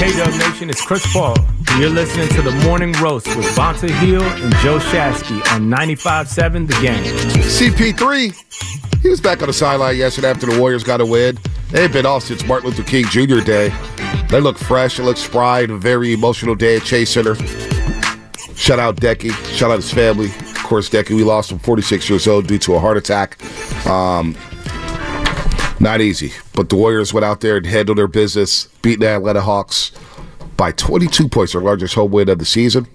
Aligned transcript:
Hey 0.00 0.16
Dub 0.16 0.32
Nation, 0.38 0.70
it's 0.70 0.80
Chris 0.80 1.04
Paul. 1.12 1.36
And 1.70 1.80
you're 1.80 1.90
listening 1.90 2.28
to 2.30 2.40
the 2.40 2.52
Morning 2.64 2.92
Roast 2.94 3.26
with 3.36 3.44
Bonta 3.54 3.90
Hill 3.90 4.22
and 4.22 4.54
Joe 4.56 4.78
Shasky 4.78 5.36
on 5.52 5.68
95.7 5.68 6.66
The 6.66 6.72
Game. 6.80 7.04
CP3, 7.42 9.02
he 9.02 9.08
was 9.10 9.20
back 9.20 9.42
on 9.42 9.48
the 9.48 9.52
sideline 9.52 9.98
yesterday 9.98 10.30
after 10.30 10.46
the 10.46 10.58
Warriors 10.58 10.82
got 10.82 11.02
a 11.02 11.06
win. 11.06 11.38
They've 11.70 11.92
been 11.92 12.06
off 12.06 12.22
since 12.22 12.46
Martin 12.46 12.70
Luther 12.70 12.82
King 12.82 13.04
Jr. 13.04 13.40
Day. 13.40 13.74
They 14.30 14.40
look 14.40 14.56
fresh. 14.56 14.96
They 14.96 15.02
look 15.02 15.18
spry. 15.18 15.60
A 15.60 15.66
very 15.66 16.14
emotional 16.14 16.54
day 16.54 16.76
at 16.76 16.82
Chase 16.84 17.10
Center. 17.10 17.34
Shout 18.54 18.78
out 18.78 18.96
Deki. 18.96 19.32
Shout 19.54 19.70
out 19.70 19.76
his 19.76 19.92
family. 19.92 20.28
Of 20.28 20.62
course, 20.62 20.88
Deki, 20.88 21.14
we 21.14 21.24
lost 21.24 21.52
him 21.52 21.58
46 21.58 22.08
years 22.08 22.26
old 22.26 22.46
due 22.46 22.58
to 22.58 22.74
a 22.74 22.78
heart 22.78 22.96
attack. 22.96 23.36
Um, 23.86 24.34
not 25.80 26.00
easy. 26.00 26.32
But 26.54 26.68
the 26.68 26.76
Warriors 26.76 27.12
went 27.12 27.24
out 27.24 27.40
there 27.40 27.56
and 27.56 27.66
handled 27.66 27.98
their 27.98 28.08
business, 28.08 28.66
beating 28.82 29.00
the 29.00 29.08
Atlanta 29.08 29.40
Hawks 29.40 29.92
by 30.56 30.72
22 30.72 31.28
points, 31.28 31.52
their 31.52 31.62
largest 31.62 31.94
home 31.94 32.10
win 32.10 32.28
of 32.28 32.38
the 32.38 32.44
season. 32.44 32.86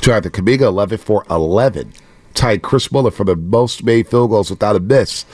Jonathan 0.00 0.30
Kuminga, 0.30 0.62
11 0.62 0.98
for 0.98 1.24
11. 1.28 1.92
Tied 2.34 2.62
Chris 2.62 2.90
Mullin 2.92 3.12
for 3.12 3.24
the 3.24 3.36
most 3.36 3.84
made 3.84 4.08
field 4.08 4.30
goals 4.30 4.50
without 4.50 4.76
a 4.76 4.80
miss 4.80 5.26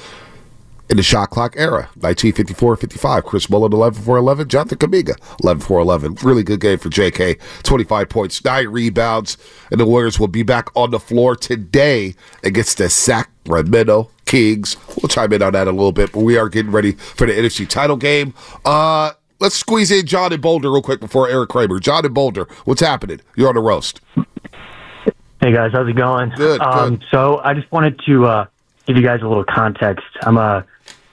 in 0.89 0.97
the 0.97 1.03
shot 1.03 1.31
clock 1.31 1.55
era. 1.57 1.89
1954-55. 1.99 3.25
Chris 3.25 3.51
Mullin, 3.51 3.73
11 3.73 4.03
for 4.03 4.17
11. 4.17 4.49
Jonathan 4.49 4.79
Kuminga, 4.79 5.17
11 5.43 5.61
for 5.61 5.81
11. 5.81 6.17
Really 6.23 6.43
good 6.43 6.61
game 6.61 6.79
for 6.79 6.89
JK. 6.89 7.39
25 7.63 8.09
points, 8.09 8.45
9 8.45 8.69
rebounds. 8.69 9.37
And 9.71 9.79
the 9.79 9.87
Warriors 9.87 10.19
will 10.19 10.29
be 10.29 10.43
back 10.43 10.69
on 10.75 10.91
the 10.91 11.01
floor 11.01 11.37
today 11.37 12.15
against 12.43 12.79
the 12.79 12.89
Sacramento 12.89 14.11
Kings. 14.27 14.77
We'll 14.89 15.09
chime 15.09 15.33
in 15.33 15.43
on 15.43 15.53
that 15.55 15.67
a 15.69 15.73
little 15.73 15.93
bit, 15.93 16.13
but 16.13 16.21
we 16.21 16.37
are 16.37 16.49
getting 16.49 16.73
ready 16.73 16.93
for 16.93 17.27
the 17.27 17.33
NFC 17.33 17.67
title 17.67 17.97
game. 17.97 18.35
Uh, 18.65 19.13
let's 19.41 19.55
squeeze 19.57 19.91
in 19.91 20.05
John 20.07 20.33
and 20.33 20.43
Boulder 20.43 20.71
real 20.71 20.83
quick 20.83 21.01
before 21.01 21.29
Erik 21.29 21.49
Kramer. 21.49 21.79
John 21.81 22.05
and 22.05 22.15
Boulder, 22.15 22.47
what's 22.65 22.81
happening? 22.81 23.21
You're 23.37 23.49
on 23.49 23.55
the 23.55 23.61
roast. 23.63 24.01
Hey 25.41 25.53
guys, 25.53 25.73
how's 25.73 25.89
it 25.89 25.97
going? 25.97 26.31
Good, 26.37 26.61
Um, 26.61 27.01
so 27.11 27.41
I 27.45 27.55
just 27.55 27.71
wanted 27.71 28.01
to 28.07 28.27
uh, 28.27 28.47
give 28.87 28.97
you 28.97 29.03
guys 29.03 29.21
a 29.23 29.29
little 29.29 29.45
context. 29.45 30.05
I'm 30.23 30.39
a 30.39 30.65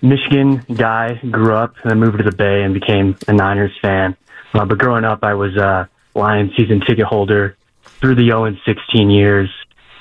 Michigan 0.02 0.66
guy, 0.75 1.16
grew 1.30 1.53
up 1.53 1.75
and 1.83 1.92
then 1.92 2.00
moved 2.00 2.17
to 2.17 2.23
the 2.23 2.31
Bay 2.36 2.64
and 2.64 2.73
became 2.73 3.16
a 3.27 3.33
Niners 3.33 3.77
fan. 3.81 4.16
Uh, 4.53 4.66
but 4.66 4.77
growing 4.77 5.03
up, 5.03 5.23
I 5.23 5.33
was 5.33 5.55
a 5.55 5.89
Lions 6.16 6.55
season 6.55 6.80
ticket 6.81 7.05
holder 7.05 7.58
through 8.00 8.16
the 8.16 8.25
0 8.25 8.45
and 8.45 8.58
16 8.66 9.09
years. 9.09 9.50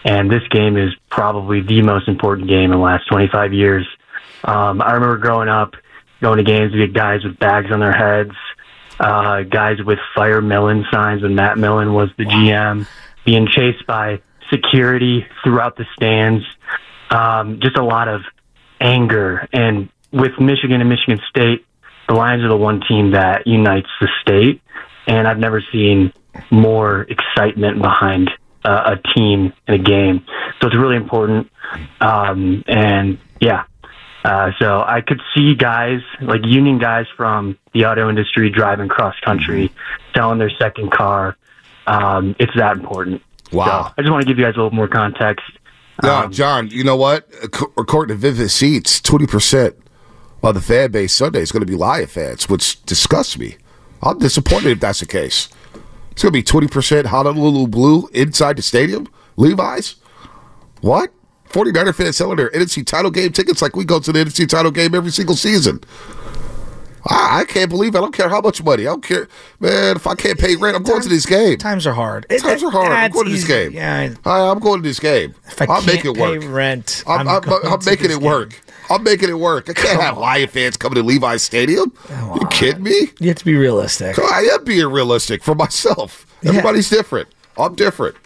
And 0.05 0.31
this 0.31 0.43
game 0.51 0.77
is 0.77 0.91
probably 1.11 1.61
the 1.61 1.83
most 1.83 2.09
important 2.09 2.49
game 2.49 2.73
in 2.73 2.79
the 2.79 2.85
last 2.85 3.07
25 3.09 3.53
years. 3.53 3.87
Um, 4.45 4.83
I 4.83 4.93
remember 4.93 5.19
growing 5.19 5.49
up, 5.49 5.75
going 6.21 6.39
to 6.39 6.45
games 6.45 6.73
with 6.75 6.93
guys 6.93 7.25
with 7.25 7.39
bags 7.39 7.71
on 7.71 7.81
their 7.81 7.93
heads, 7.93 8.35
uh, 8.99 9.43
guys 9.43 9.77
with 9.85 9.99
Fire 10.15 10.43
Millen 10.43 10.85
signs 10.91 11.23
when 11.23 11.35
Matt 11.35 11.59
Millen 11.59 11.93
was 11.93 12.11
the 12.19 12.25
GM, 12.25 12.87
being 13.25 13.47
chased 13.47 13.87
by 13.87 14.21
security 14.51 15.27
throughout 15.45 15.77
the 15.77 15.85
stands. 15.95 16.45
Um, 17.11 17.61
just 17.61 17.77
a 17.77 17.85
lot 17.85 18.09
of 18.09 18.23
anger. 18.81 19.49
And 19.53 19.89
with 20.13 20.33
Michigan 20.41 20.81
and 20.81 20.89
Michigan 20.89 21.21
State, 21.29 21.65
the 22.09 22.15
Lions 22.15 22.43
are 22.43 22.49
the 22.49 22.57
one 22.57 22.81
team 22.89 23.13
that 23.13 23.47
unites 23.47 23.89
the 24.01 24.09
state. 24.21 24.61
And 25.07 25.27
I've 25.27 25.39
never 25.39 25.63
seen 25.73 26.13
more 26.51 27.07
excitement 27.09 27.81
behind 27.81 28.31
uh, 28.65 28.97
a 28.97 29.09
team 29.15 29.53
in 29.69 29.75
a 29.75 29.79
game. 29.79 30.25
So 30.61 30.69
it's 30.69 30.77
really 30.77 30.97
important. 30.97 31.51
Um, 32.01 32.63
and 32.67 33.19
yeah, 33.41 33.65
uh, 34.25 34.53
so 34.59 34.83
I 34.87 35.01
could 35.01 35.21
see 35.35 35.55
guys 35.55 36.01
like 36.21 36.43
union 36.45 36.79
guys 36.79 37.07
from 37.17 37.59
the 37.73 37.87
auto 37.87 38.09
industry 38.09 38.51
driving 38.51 38.89
cross 38.89 39.19
country, 39.25 39.73
selling 40.15 40.39
their 40.39 40.51
second 40.59 40.93
car. 40.93 41.37
Um, 41.87 42.37
it's 42.39 42.55
that 42.57 42.77
important. 42.77 43.23
Wow. 43.51 43.89
So 43.89 43.95
I 43.99 44.03
just 44.03 44.13
want 44.13 44.23
to 44.23 44.29
give 44.29 44.39
you 44.39 44.45
guys 44.45 44.55
a 44.55 44.59
little 44.59 44.71
more 44.71 44.89
context. 44.89 45.45
Yeah, 46.03 46.21
Um, 46.21 46.33
John, 46.33 46.69
you 46.71 46.85
know 46.85 46.97
what? 46.97 47.29
According 47.43 48.15
to 48.17 48.21
Vivid 48.21 48.51
Seats, 48.51 49.01
20% 49.01 49.75
of 50.43 50.55
the 50.55 50.61
fan 50.61 50.91
base 50.91 51.13
Sunday 51.13 51.41
is 51.41 51.53
going 51.53 51.61
to 51.61 51.67
be 51.67 51.75
Lion 51.77 52.07
fans, 52.07 52.49
which 52.49 52.83
disgusts 52.85 53.39
me. 53.39 53.57
I'm 54.03 54.19
disappointed 54.19 54.71
if 54.71 54.81
that's 54.81 55.01
the 55.01 55.07
case. 55.07 55.49
It's 56.13 56.23
going 56.23 56.33
to 56.33 56.61
be 56.61 56.69
20% 56.69 57.07
Honolulu 57.07 57.67
Blue 57.69 58.07
inside 58.09 58.57
the 58.57 58.63
stadium? 58.63 59.09
Levi's? 59.37 59.97
What? 60.83 61.11
49er 61.49 61.95
fans 61.95 62.17
selling 62.17 62.37
their 62.37 62.51
NFC 62.51 62.85
title 62.87 63.11
game 63.11 63.33
tickets 63.33 63.63
like 63.63 63.77
we 63.77 63.85
go 63.85 63.99
to 63.99 64.13
the 64.13 64.19
NFC 64.19 64.49
title 64.49 64.71
game 64.71 64.95
every 64.95 65.11
single 65.11 65.37
season. 65.37 65.81
I, 67.09 67.41
I 67.41 67.45
can't 67.45 67.69
believe 67.71 67.95
it. 67.95 67.99
I 67.99 68.01
don't 68.01 68.15
care 68.15 68.29
how 68.29 68.41
much 68.41 68.63
money. 68.63 68.83
I 68.83 68.87
don't 68.91 69.03
care. 69.05 69.29
Man, 69.61 69.97
if 69.97 70.07
I 70.07 70.15
can't 70.15 70.39
pay 70.39 70.57
rent, 70.57 70.77
I'm 70.77 70.83
going 70.83 71.03
to 71.03 71.09
this 71.09 71.27
game. 71.27 71.59
Times 71.59 71.87
are 71.87 71.93
hard. 71.95 72.27
It- 72.31 72.41
Times 72.43 72.63
are 72.63 72.71
hard. 72.71 72.93
I'm 72.93 73.11
going 73.11 73.27
to 73.27 73.33
this 73.33 73.47
game. 73.47 73.73
Yeah, 73.73 74.15
I, 74.25 74.41
I'm 74.51 74.59
going 74.61 74.83
to 74.83 74.89
this 74.89 75.01
game. 75.01 75.35
if 75.47 75.61
I 75.61 75.65
I'll 75.67 75.81
can't 75.83 75.87
make 75.87 76.05
it 76.05 76.15
pay 76.15 76.21
work. 76.39 76.43
rent, 76.47 77.05
I'm, 77.07 77.29
I'm, 77.29 77.43
I'm 77.49 77.81
to 77.81 77.91
making 77.91 78.11
it 78.11 78.19
work. 78.21 78.61
I'm 78.91 79.03
making 79.03 79.31
it 79.31 79.39
work. 79.39 79.71
I 79.71 79.73
can't 79.73 80.01
have 80.01 80.19
Lion 80.19 80.49
fans 80.49 80.77
coming 80.77 80.97
to 80.97 81.03
Levi's 81.03 81.43
Stadium. 81.43 81.93
you 82.11 82.47
kidding 82.51 82.83
me? 82.83 83.11
You 83.21 83.29
have 83.29 83.37
to 83.39 83.45
be 83.45 83.55
realistic. 83.55 84.19
I 84.19 84.43
am 84.53 84.65
being 84.65 84.87
realistic 84.89 85.43
for 85.43 85.55
myself. 85.55 86.27
Everybody's 86.45 86.91
different. 86.91 87.29
I'm 87.57 87.75
different. 87.75 88.17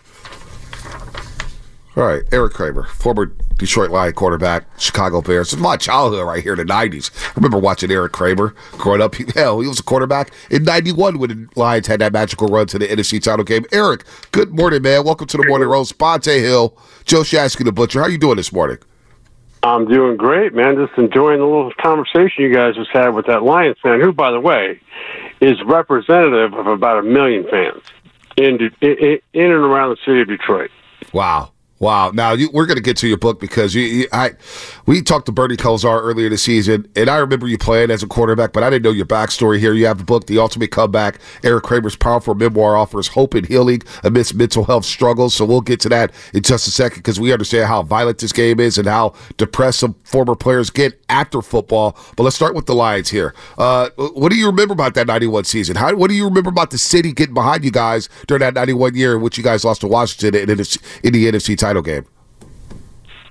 All 1.97 2.05
right, 2.05 2.23
Erik 2.31 2.53
Kramer, 2.53 2.85
former 2.85 3.33
Detroit 3.57 3.91
Lion 3.91 4.13
quarterback, 4.13 4.67
Chicago 4.79 5.23
Bears. 5.23 5.55
It's 5.55 5.63
my 5.63 5.79
childhood 5.79 6.27
right 6.27 6.43
here 6.43 6.53
in 6.53 6.59
the 6.59 6.71
90s. 6.71 7.11
I 7.29 7.33
remember 7.37 7.57
watching 7.57 7.91
Erik 7.91 8.13
Kramer 8.13 8.55
growing 8.73 9.01
up. 9.01 9.15
He, 9.15 9.25
hell, 9.35 9.61
he 9.61 9.67
was 9.67 9.81
a 9.81 9.83
quarterback 9.83 10.31
in 10.51 10.65
91 10.65 11.19
when 11.19 11.31
the 11.31 11.49
Lions 11.59 11.87
had 11.87 12.03
that 12.03 12.13
magical 12.13 12.49
run 12.49 12.67
to 12.67 12.79
the 12.79 12.87
NFC 12.87 13.23
title 13.23 13.47
game. 13.47 13.65
Erik, 13.73 14.05
good 14.31 14.55
morning, 14.55 14.83
man. 14.83 15.05
Welcome 15.05 15.27
to 15.29 15.39
the 15.39 15.47
Morning 15.47 15.69
Roast. 15.69 15.97
Bonta 15.97 16.39
Hill, 16.39 16.77
Joe 17.07 17.23
Shasky, 17.23 17.65
the 17.65 17.73
Butcher. 17.73 18.03
How 18.03 18.09
you 18.09 18.19
doing 18.19 18.37
this 18.37 18.53
morning? 18.53 18.77
I'm 19.63 19.89
doing 19.89 20.19
great, 20.19 20.55
man. 20.55 20.77
Just 20.77 20.99
enjoying 20.99 21.39
the 21.39 21.47
little 21.47 21.73
conversation 21.81 22.45
you 22.45 22.53
guys 22.53 22.75
just 22.75 22.91
had 22.91 23.15
with 23.15 23.25
that 23.25 23.43
Lions 23.43 23.79
fan, 23.83 24.03
who, 24.03 24.13
by 24.13 24.31
the 24.31 24.41
way, 24.41 24.79
is 25.41 25.57
representative 25.65 26.53
of 26.53 26.67
about 26.67 26.99
a 26.99 27.03
million 27.03 27.47
fans 27.51 27.83
in 28.37 28.71
in, 28.83 29.19
in 29.33 29.45
and 29.45 29.65
around 29.65 29.97
the 29.97 29.97
city 30.05 30.21
of 30.21 30.29
Detroit. 30.29 30.71
Wow. 31.15 31.53
Wow. 31.79 32.11
Now 32.11 32.33
you, 32.33 32.49
we're 32.53 32.65
going 32.65 32.79
to 32.79 32.83
get 32.83 32.97
to 32.99 33.09
your 33.09 33.19
book 33.19 33.39
because 33.39 33.75
you, 33.75 33.83
you, 33.83 34.09
I, 34.11 34.33
we 34.87 35.03
talked 35.03 35.27
to 35.27 35.33
Bernie 35.33 35.57
Kosar 35.57 36.01
earlier 36.03 36.31
this 36.31 36.43
season, 36.43 36.91
and 36.97 37.11
I 37.11 37.19
remember 37.19 37.47
you 37.47 37.59
playing 37.59 37.91
as 37.91 38.03
a 38.03 38.07
quarterback, 38.07 38.55
but 38.55 38.63
I 38.63 38.71
didn't 38.71 38.85
know 38.85 38.93
your 38.93 39.05
backstory. 39.05 39.59
Here 39.59 39.75
you 39.75 39.85
have 39.87 39.99
the 39.99 40.05
book, 40.05 40.27
The 40.27 40.39
Ultimate 40.39 40.71
Comeback. 40.71 41.19
Erik 41.43 41.65
Kramer's 41.65 41.95
powerful 41.95 42.35
memoir 42.35 42.77
offers 42.77 43.09
hope 43.09 43.35
and 43.35 43.47
healing 43.47 43.83
amidst 44.05 44.35
mental 44.35 44.65
health 44.65 44.87
struggles. 44.87 45.35
So 45.35 45.45
we'll 45.45 45.61
get 45.61 45.81
to 45.81 45.91
that 45.91 46.13
in 46.33 46.43
just 46.43 46.67
a 46.67 46.71
second 46.71 47.01
because 47.01 47.21
we 47.21 47.33
understand 47.33 47.67
how 47.67 47.83
violent 47.83 48.19
this 48.19 48.33
game 48.33 48.59
is 48.59 48.79
and 48.79 48.89
how 48.89 49.15
depressed 49.37 49.81
some 49.81 49.95
former 50.05 50.35
players 50.35 50.71
get 50.71 50.99
after 51.11 51.43
football. 51.43 51.99
But 52.17 52.23
let's 52.23 52.37
start 52.37 52.55
with 52.55 52.65
the 52.65 52.75
Lions 52.75 53.11
here. 53.11 53.35
Uh, 53.59 53.91
what 53.97 54.31
do 54.31 54.37
you 54.39 54.47
remember 54.47 54.73
about 54.73 54.95
that 54.95 55.07
'91 55.07 55.45
season? 55.45 55.77
How, 55.77 55.95
what 55.95 56.09
do 56.09 56.17
you 56.17 56.25
remember 56.25 56.49
about 56.49 56.71
the 56.71 56.79
city 56.79 57.13
getting 57.13 57.35
behind 57.35 57.65
you 57.65 57.71
guys 57.71 58.09
during 58.27 58.41
that 58.41 58.55
'91 58.55 58.95
year 58.95 59.15
in 59.15 59.21
which 59.21 59.37
you 59.37 59.45
guys 59.45 59.63
lost 59.63 59.83
to 59.83 59.89
Washington 59.89 60.41
in, 60.41 60.51
in, 60.51 60.59
in 60.59 61.13
the 61.13 61.31
NFC 61.31 61.57
title 61.57 61.66
game? 61.83 62.07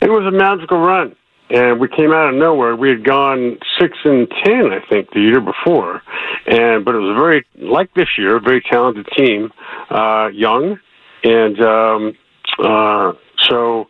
It 0.02 0.10
was 0.10 0.26
a 0.26 0.32
magical 0.32 0.80
run, 0.80 1.16
and 1.50 1.80
we 1.80 1.88
came 1.88 2.12
out 2.12 2.30
of 2.30 2.36
nowhere. 2.36 2.76
We 2.76 2.90
had 2.90 3.04
gone 3.04 3.58
six 3.80 3.98
and 4.04 4.30
ten, 4.44 4.72
I 4.72 4.80
think, 4.88 5.12
the 5.12 5.22
year 5.22 5.40
before, 5.40 6.02
and 6.46 6.84
but 6.84 6.96
it 6.96 7.00
was 7.00 7.16
a 7.16 7.20
very 7.20 7.46
like 7.58 7.94
this 7.94 8.10
year, 8.18 8.36
a 8.36 8.40
very 8.40 8.62
talented 8.62 9.08
team, 9.18 9.52
uh, 9.90 10.28
young, 10.34 10.80
and 11.24 11.62
um, 11.62 12.14
uh, 12.60 13.14
so 13.40 13.88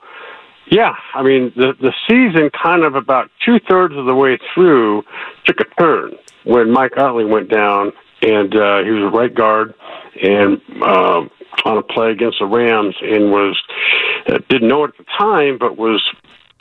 yeah. 0.69 0.95
I 1.13 1.23
mean, 1.23 1.51
the 1.55 1.73
the 1.81 1.93
season 2.07 2.49
kind 2.51 2.83
of 2.83 2.95
about 2.95 3.31
two 3.43 3.59
thirds 3.67 3.95
of 3.97 4.05
the 4.05 4.15
way 4.15 4.37
through 4.53 5.03
took 5.45 5.59
a 5.59 5.81
turn 5.81 6.13
when 6.43 6.71
Mike 6.71 6.97
Utley 6.97 7.25
went 7.25 7.49
down, 7.49 7.91
and 8.21 8.55
uh, 8.55 8.83
he 8.83 8.91
was 8.91 9.11
a 9.11 9.17
right 9.17 9.33
guard, 9.33 9.73
and. 10.21 10.61
Uh, 10.81 11.21
on 11.63 11.77
a 11.77 11.81
play 11.83 12.11
against 12.11 12.39
the 12.39 12.45
Rams 12.45 12.95
and 13.01 13.31
was 13.31 13.61
uh, 14.27 14.39
didn't 14.49 14.67
know 14.67 14.83
it 14.83 14.91
at 14.97 14.97
the 14.97 15.11
time, 15.17 15.57
but 15.57 15.77
was 15.77 16.03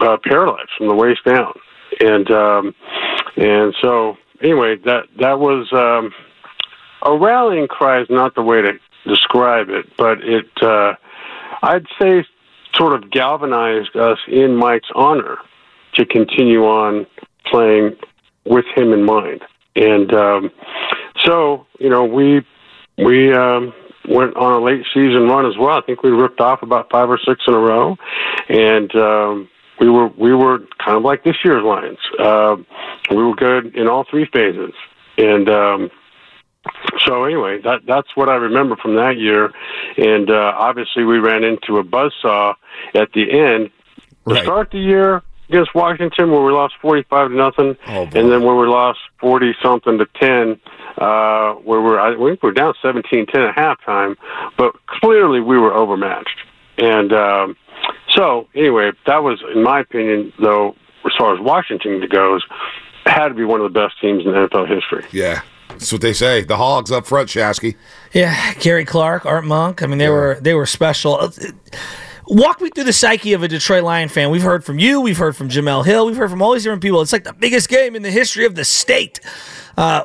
uh, 0.01 0.17
paralyzed 0.25 0.71
from 0.77 0.89
the 0.89 0.95
waist 0.95 1.25
down, 1.25 1.53
and 2.01 2.31
um, 2.31 2.75
and 3.37 3.75
so 3.81 4.17
anyway, 4.43 4.77
that 4.85 5.05
that 5.19 5.39
was 5.41 5.73
um, 5.73 6.13
a 7.03 7.17
rallying 7.17 7.69
cry 7.69 8.01
is 8.01 8.09
not 8.11 8.35
the 8.35 8.43
way 8.43 8.63
to 8.63 8.73
describe 9.07 9.69
it, 9.69 9.87
but 9.97 10.19
it 10.23 10.47
uh, 10.63 10.95
I'd 11.63 11.87
say 12.01 12.25
sort 12.75 12.95
of 12.95 13.11
galvanized 13.11 13.97
us 13.97 14.19
in 14.27 14.57
Mike's 14.57 14.91
honor 14.95 15.39
to 15.95 16.05
continue 16.05 16.65
on 16.65 17.07
playing 17.47 17.97
with 18.45 18.65
him 18.75 18.93
in 18.93 19.05
mind, 19.05 19.43
and 19.77 20.13
um, 20.13 20.51
so 21.23 21.67
you 21.79 21.89
know 21.89 22.05
we 22.05 22.45
we 22.99 23.33
um, 23.33 23.73
went 24.09 24.37
on 24.37 24.53
a 24.53 24.65
late 24.65 24.85
season 24.93 25.29
run 25.29 25.47
as 25.47 25.57
well. 25.59 25.77
I 25.77 25.81
think 25.81 26.03
we 26.03 26.11
ripped 26.11 26.41
off 26.41 26.63
about 26.63 26.91
five 26.91 27.09
or 27.09 27.19
six 27.19 27.43
in 27.47 27.55
a 27.55 27.59
row, 27.59 27.97
and 28.49 28.95
um, 28.95 29.49
we 29.81 29.89
were 29.89 30.09
we 30.09 30.35
were 30.35 30.59
kind 30.85 30.97
of 30.97 31.03
like 31.03 31.25
this 31.25 31.37
year's 31.45 31.63
Lions. 31.65 31.99
Uh, 32.19 32.57
we 33.11 33.23
were 33.23 33.35
good 33.35 33.75
in 33.77 33.89
all 33.89 34.05
three 34.09 34.27
phases, 34.33 34.73
and 35.19 35.49
um, 35.49 35.91
so 37.05 37.25
anyway, 37.25 37.61
that 37.63 37.81
that's 37.87 38.09
what 38.15 38.29
I 38.29 38.35
remember 38.37 38.77
from 38.77 38.95
that 38.97 39.17
year. 39.19 39.53
And 39.97 40.31
uh, 40.31 40.53
obviously, 40.57 41.05
we 41.05 41.19
ran 41.19 41.45
into 41.45 41.79
a 41.79 41.85
buzzsaw 41.85 42.55
at 42.95 43.13
the 43.13 43.31
end. 43.31 43.71
To 44.27 44.35
Right. 44.35 44.43
start 44.45 44.71
the 44.71 44.79
year 44.79 45.23
against 45.49 45.75
Washington, 45.75 46.31
where 46.31 46.43
we 46.43 46.53
lost 46.53 46.75
forty-five 46.81 47.29
to 47.31 47.35
nothing, 47.37 47.77
Oh, 47.87 48.07
boy. 48.07 48.19
and 48.21 48.31
then 48.31 48.43
where 48.45 48.55
we 48.57 48.67
lost 48.67 49.01
forty 49.21 49.55
something 49.63 49.99
to 49.99 50.07
ten, 50.21 50.61
uh, 50.99 51.55
where 51.55 51.81
we're 51.81 51.99
I 52.01 52.11
think 52.11 52.21
we 52.43 52.49
were 52.49 52.53
down 52.53 52.75
17-10 52.83 53.35
at 53.51 53.57
halftime, 53.57 54.17
but 54.57 54.75
clearly 54.87 55.41
we 55.41 55.59
were 55.59 55.73
overmatched. 55.75 56.39
And 56.79 57.13
um, 57.13 57.57
so 58.11 58.49
anyway, 58.55 58.93
that 59.07 59.23
was, 59.23 59.43
in 59.55 59.63
my 59.63 59.81
opinion, 59.81 60.33
though, 60.41 60.75
as 61.05 61.13
far 61.19 61.35
as 61.35 61.41
Washington 61.41 62.03
goes, 62.11 62.43
had 63.07 63.29
to 63.29 63.35
be 63.35 63.45
one 63.45 63.61
of 63.61 63.73
the 63.73 63.79
best 63.79 64.01
teams 64.01 64.25
in 64.25 64.33
NFL 64.33 64.67
history. 64.69 65.05
Yeah. 65.13 65.43
That's 65.69 65.91
what 65.93 66.03
they 66.03 66.13
say. 66.13 66.43
The 66.45 66.57
Hogs 66.57 66.93
up 66.93 67.05
front, 67.07 67.29
Shasky. 67.29 67.75
Yeah, 68.13 68.55
Gary 68.55 68.85
Clark, 68.85 69.27
Art 69.27 69.45
Monk. 69.45 69.83
I 69.83 69.87
mean, 69.87 69.99
they 69.99 70.09
were 70.09 70.39
they 70.41 70.55
were 70.55 70.67
special. 70.67 71.33
Walk 72.27 72.61
me 72.61 72.71
through 72.71 72.85
the 72.85 72.93
psyche 72.93 73.33
of 73.35 73.43
a 73.43 73.49
Detroit 73.49 73.85
Lion 73.85 74.09
fan. 74.09 74.31
We've 74.31 74.43
heard 74.43 74.65
from 74.65 74.79
you. 74.79 75.01
We've 75.01 75.19
heard 75.19 75.37
from 75.37 75.49
Jemele 75.49 75.85
Hill. 75.85 76.07
We've 76.07 76.17
heard 76.17 76.31
from 76.31 76.41
all 76.41 76.53
these 76.53 76.63
different 76.63 76.83
people. 76.83 77.03
It's 77.03 77.13
like 77.13 77.25
the 77.25 77.33
biggest 77.33 77.69
game 77.69 77.95
in 77.95 78.03
the 78.03 78.11
history 78.11 78.47
of 78.47 78.55
the 78.55 78.65
state. 78.65 79.21
Uh, 79.77 80.05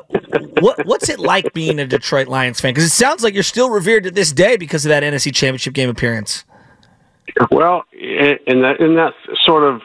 what 0.60 0.84
what's 0.84 1.08
it 1.08 1.18
like 1.18 1.52
being 1.54 1.78
a 1.78 1.86
Detroit 1.86 2.28
Lions 2.28 2.60
fan? 2.60 2.72
Because 2.72 2.84
it 2.84 2.90
sounds 2.90 3.22
like 3.22 3.34
you're 3.34 3.42
still 3.42 3.70
revered 3.70 4.04
to 4.04 4.10
this 4.10 4.32
day 4.32 4.56
because 4.56 4.84
of 4.84 4.90
that 4.90 5.02
NFC 5.02 5.34
Championship 5.34 5.74
game 5.74 5.88
appearance. 5.88 6.44
Well, 7.50 7.84
in 7.92 8.62
that 8.62 9.12
sort 9.44 9.62
of, 9.64 9.82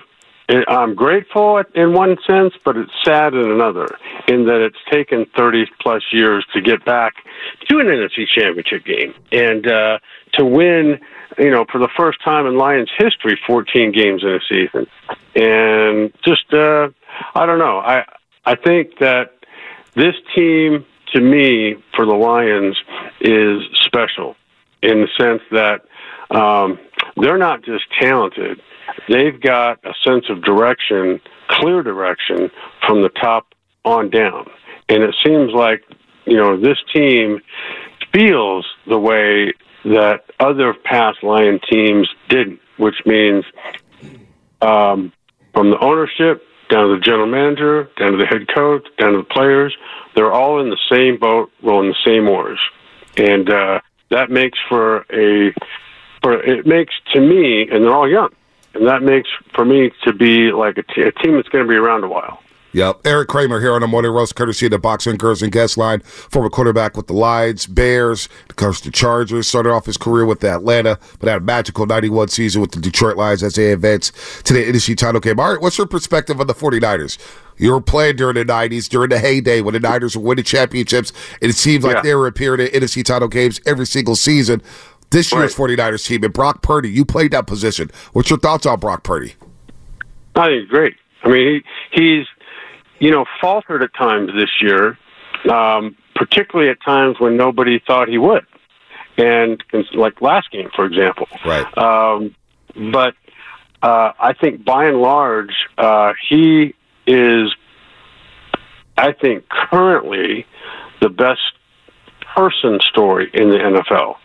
I'm 0.50 0.94
grateful 0.94 1.64
in 1.74 1.94
one 1.94 2.18
sense, 2.28 2.54
but 2.64 2.78
it's 2.78 2.92
sad 3.04 3.34
in 3.34 3.50
another. 3.50 3.88
In 4.28 4.46
that 4.46 4.62
it's 4.62 4.78
taken 4.92 5.26
30 5.36 5.66
plus 5.82 6.04
years 6.12 6.46
to 6.54 6.62
get 6.62 6.86
back 6.86 7.16
to 7.68 7.80
an 7.80 7.88
NFC 7.88 8.28
Championship 8.28 8.86
game 8.86 9.14
and 9.32 9.68
uh, 9.68 10.00
to 10.34 10.46
win. 10.46 11.00
You 11.38 11.52
know, 11.52 11.66
for 11.70 11.80
the 11.80 11.90
first 11.98 12.24
time 12.24 12.46
in 12.46 12.58
Lions 12.58 12.90
history, 12.98 13.38
14 13.46 13.92
games 13.92 14.24
in 14.24 14.30
a 14.30 14.40
season, 14.48 14.88
and 15.36 16.14
just 16.24 16.54
uh, 16.54 16.90
I 17.34 17.46
don't 17.46 17.60
know. 17.60 17.80
I 17.80 18.06
I 18.46 18.56
think 18.56 19.00
that 19.00 19.34
this 19.96 20.16
team, 20.36 20.86
to 21.14 21.22
me, 21.22 21.76
for 21.96 22.06
the 22.06 22.14
Lions, 22.14 22.78
is 23.20 23.64
special 23.82 24.36
in 24.82 25.02
the 25.02 25.08
sense 25.18 25.42
that 25.52 25.82
um, 26.30 26.80
they're 27.16 27.38
not 27.38 27.64
just 27.64 27.86
talented; 28.00 28.62
they've 29.10 29.40
got 29.40 29.80
a 29.84 29.94
sense 30.04 30.26
of 30.30 30.44
direction, 30.44 31.20
clear 31.50 31.84
direction 31.84 32.50
from 32.86 33.02
the 33.02 33.10
top 33.10 33.54
on 33.84 34.10
down. 34.10 34.50
And 34.90 35.04
it 35.04 35.16
seems 35.26 35.52
like 35.54 35.84
you 36.26 36.38
know 36.38 36.60
this 36.60 36.78
team 36.94 37.42
feels 38.14 38.66
the 38.88 39.00
way 39.00 39.54
that 39.86 40.26
other 40.40 40.74
past 40.74 41.24
Lion 41.24 41.60
teams 41.70 42.10
didn't, 42.30 42.60
which 42.78 42.96
means 43.06 43.46
um, 44.62 45.12
from 45.54 45.70
the 45.70 45.80
ownership 45.80 46.44
down 46.70 46.90
to 46.90 46.96
the 46.96 47.02
general 47.02 47.28
manager, 47.28 47.90
down 47.98 48.14
to 48.14 48.18
the 48.18 48.26
head 48.26 48.48
coach, 48.54 48.88
down 48.98 49.12
to 49.12 49.18
the 49.20 49.24
players, 49.24 49.76
they're 50.16 50.34
all 50.34 50.60
in 50.60 50.70
the 50.70 50.80
same 50.92 51.20
boat, 51.20 51.52
rowing 51.62 51.90
the 51.90 51.96
same 52.06 52.28
oars, 52.28 52.60
and 53.18 53.50
uh, 53.50 53.80
that 54.10 54.32
makes 54.32 54.58
for 54.68 55.06
a 55.12 55.54
for 56.25 56.42
it 56.42 56.66
makes 56.66 56.95
to 57.13 57.19
me, 57.22 57.69
and 57.69 57.83
they're 57.83 57.94
all 57.94 58.10
young, 58.10 58.30
and 58.74 58.88
that 58.88 59.04
makes 59.04 59.30
for 59.54 59.63
me 59.63 59.92
to 60.04 60.12
be 60.12 60.51
like 60.51 60.75
a, 60.80 60.83
t- 60.83 61.01
a 61.04 61.12
team 61.12 61.36
that's 61.36 61.50
going 61.50 61.63
to 61.63 61.69
be 61.69 61.75
around 61.75 62.04
a 62.04 62.07
while. 62.07 62.42
Yep. 62.74 63.06
Erik 63.07 63.30
Kramer 63.30 63.62
here 63.62 63.74
on 63.74 63.80
the 63.81 63.88
Morning 63.88 64.12
Roast, 64.12 64.36
courtesy 64.36 64.66
of 64.66 64.72
the 64.72 64.80
Boxing 64.80 65.16
Girls 65.16 65.42
and 65.42 65.50
Guest 65.50 65.77
Line. 65.77 66.01
Former 66.01 66.50
quarterback 66.50 66.98
with 66.98 67.07
the 67.07 67.13
Lions, 67.13 67.68
Bears, 67.68 68.27
coached 68.57 68.83
the 68.83 68.92
Chargers, 68.92 69.48
started 69.48 69.69
off 69.69 69.86
his 69.86 69.95
career 69.95 70.25
with 70.25 70.42
the 70.42 70.50
Atlanta, 70.50 71.00
but 71.19 71.30
had 71.30 71.38
a 71.42 71.45
magical 71.45 71.86
91 71.86 72.27
season 72.30 72.60
with 72.60 72.72
the 72.72 72.81
Detroit 72.81 73.16
Lions 73.16 73.44
as 73.44 73.54
they 73.56 73.72
advanced 73.72 74.13
to 74.45 74.54
the 74.54 74.62
NFC 74.66 74.98
title 74.98 75.22
game. 75.22 75.39
All 75.39 75.54
right, 75.54 75.62
what's 75.62 75.77
your 75.77 75.88
perspective 75.88 76.42
on 76.42 76.48
the 76.48 76.54
49ers? 76.56 77.18
You 77.57 77.72
were 77.72 77.80
playing 77.80 78.18
during 78.18 78.36
the 78.36 78.44
90s, 78.44 78.89
during 78.89 79.10
the 79.10 79.19
heyday 79.19 79.62
when 79.62 79.74
the 79.74 79.80
Niners 79.80 80.18
were 80.18 80.24
winning 80.24 80.44
championships, 80.44 81.13
and 81.42 81.50
it 81.50 81.56
seems 81.56 81.86
like 81.86 81.95
Yeah. 81.95 82.01
they 82.01 82.16
were 82.16 82.27
appearing 82.27 82.60
in 82.60 82.68
NFC 82.81 83.06
title 83.06 83.30
games 83.30 83.62
every 83.66 83.86
single 83.86 84.18
season. 84.18 84.62
This 85.12 85.31
year's 85.31 85.56
49ers 85.56 86.06
team 86.06 86.24
and 86.24 86.34
Brock 86.34 86.62
Purdy, 86.62 86.90
you 86.90 87.06
played 87.06 87.31
that 87.31 87.48
position. 87.48 87.90
What's 88.13 88.30
your 88.30 88.40
thoughts 88.40 88.66
on 88.66 88.80
Brock 88.80 89.04
Purdy? 89.04 89.36
I 90.36 90.48
think 90.48 90.62
he's 90.62 90.69
great. 90.69 90.96
I 91.24 91.30
mean, 91.30 91.63
he, 91.92 92.02
he's 92.02 92.28
you 93.00 93.12
know 93.12 93.25
faltered 93.40 93.84
at 93.84 93.94
times 93.94 94.31
this 94.36 94.50
year, 94.62 94.98
um, 95.50 95.96
particularly 96.16 96.69
at 96.69 96.81
times 96.84 97.19
when 97.19 97.38
nobody 97.38 97.80
thought 97.86 98.07
he 98.10 98.18
would, 98.18 98.46
and, 99.18 99.63
and 99.72 99.86
like 99.94 100.22
last 100.22 100.52
game, 100.52 100.69
for 100.75 100.86
example. 100.86 101.28
Right. 101.46 101.66
Um, 101.78 102.36
but 102.92 103.16
uh, 103.81 104.12
I 104.19 104.34
think 104.34 104.66
by 104.66 104.86
and 104.86 104.98
large, 104.98 105.54
uh, 105.78 106.13
he 106.30 106.74
is, 107.08 107.54
I 108.98 109.13
think, 109.13 109.48
currently 109.50 110.46
the 111.01 111.10
best 111.10 111.42
person 112.36 112.80
story 112.81 113.30
in 113.34 113.50
the 113.50 113.58
NFL. 113.58 114.16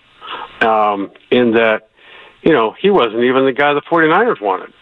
Um, 0.61 1.11
in 1.31 1.53
that, 1.53 1.89
you 2.43 2.53
know, 2.53 2.75
he 2.81 2.91
wasn't 2.91 3.23
even 3.25 3.45
the 3.45 3.53
guy 3.53 3.73
the 3.75 3.83
49ers 3.83 4.41
wanted 4.41 4.73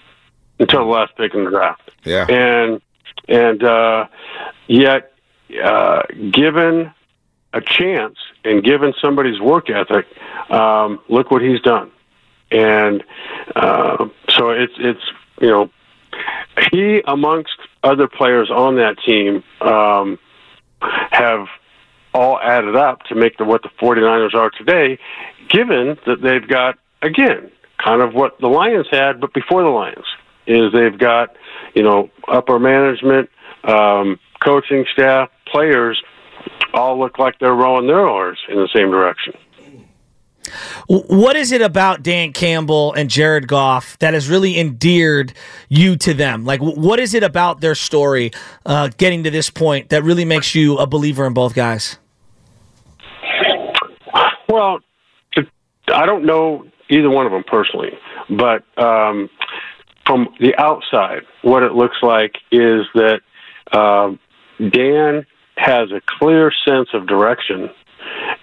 until 0.59 0.81
the 0.81 0.91
last 0.91 1.17
pick 1.17 1.35
in 1.35 1.45
the 1.45 1.51
draft. 1.51 1.91
Yeah. 2.05 2.27
And 2.29 2.81
and 3.29 3.63
uh, 3.63 4.07
yet, 4.67 5.13
uh, 5.63 6.03
given 6.33 6.93
a 7.53 7.61
chance 7.61 8.17
and 8.45 8.63
given 8.63 8.95
somebody's 9.01 9.41
work 9.41 9.71
ethic, 9.71 10.07
um, 10.51 11.01
look 11.09 11.31
what 11.31 11.43
he's 11.43 11.61
done. 11.61 11.91
And 12.51 13.05
uh, 13.55 14.09
so 14.31 14.51
it's 14.51 14.73
it's 14.79 15.03
you 15.41 15.49
know 15.49 15.71
he 16.71 17.03
amongst 17.07 17.57
other 17.83 18.09
players 18.09 18.51
on 18.51 18.77
that 18.77 18.97
team 19.05 19.45
um, 19.61 20.19
have 20.81 21.47
all 22.15 22.39
added 22.41 22.77
up 22.77 23.03
to 23.05 23.15
make 23.15 23.39
what 23.39 23.63
the 23.63 23.71
49ers 23.81 24.35
are 24.35 24.51
today, 24.51 24.99
given 25.49 25.97
that 26.07 26.21
they've 26.23 26.47
got 26.49 26.77
again 27.03 27.51
kind 27.83 28.03
of 28.03 28.13
what 28.13 28.39
the 28.41 28.49
Lions 28.49 28.87
had, 28.91 29.21
but 29.21 29.33
before 29.33 29.63
the 29.63 29.69
Lions 29.69 30.07
is 30.47 30.73
they've 30.73 30.99
got 30.99 31.37
you 31.75 31.83
know 31.83 32.11
upper 32.27 32.59
management, 32.59 33.31
um, 33.65 34.19
coaching 34.45 34.85
staff, 34.93 35.31
players 35.47 36.03
all 36.75 36.99
look 36.99 37.19
like 37.19 37.39
they're 37.39 37.55
rowing 37.55 37.87
their 37.87 38.07
oars 38.07 38.39
in 38.49 38.57
the 38.57 38.69
same 38.75 38.91
direction. 38.91 39.35
What 40.87 41.37
is 41.37 41.53
it 41.53 41.63
about 41.63 42.03
Dan 42.03 42.33
Campbell 42.33 42.93
and 42.95 43.11
Jared 43.11 43.49
Goff 43.49 43.99
that 43.99 44.15
has 44.15 44.29
really 44.29 44.59
endeared 44.59 45.33
you 45.69 45.97
to 45.97 46.15
them? 46.15 46.45
Like, 46.45 46.61
what 46.61 47.01
is 47.01 47.15
it 47.15 47.23
about 47.23 47.61
their 47.61 47.75
story 47.75 48.31
uh, 48.67 48.91
getting 48.97 49.25
to 49.25 49.31
this 49.31 49.51
point 49.51 49.91
that 49.91 50.03
really 50.03 50.25
makes 50.25 50.55
you 50.55 50.79
a 50.79 50.87
believer 50.87 51.27
in 51.27 51.35
both 51.35 51.55
guys? 51.55 51.99
Well, 54.49 54.79
I 55.93 56.07
don't 56.07 56.25
know 56.25 56.65
either 56.89 57.11
one 57.11 57.27
of 57.27 57.33
them 57.33 57.45
personally, 57.45 57.91
but 58.31 58.65
um, 58.83 59.29
from 60.07 60.35
the 60.41 60.55
outside, 60.59 61.23
what 61.43 61.63
it 61.63 61.73
looks 61.73 61.97
like 62.03 62.37
is 62.51 62.87
that 62.95 63.21
um, 63.73 64.19
Dan 64.71 65.27
has 65.57 65.91
a 65.93 66.01
clear 66.19 66.51
sense 66.67 66.89
of 66.95 67.07
direction, 67.07 67.69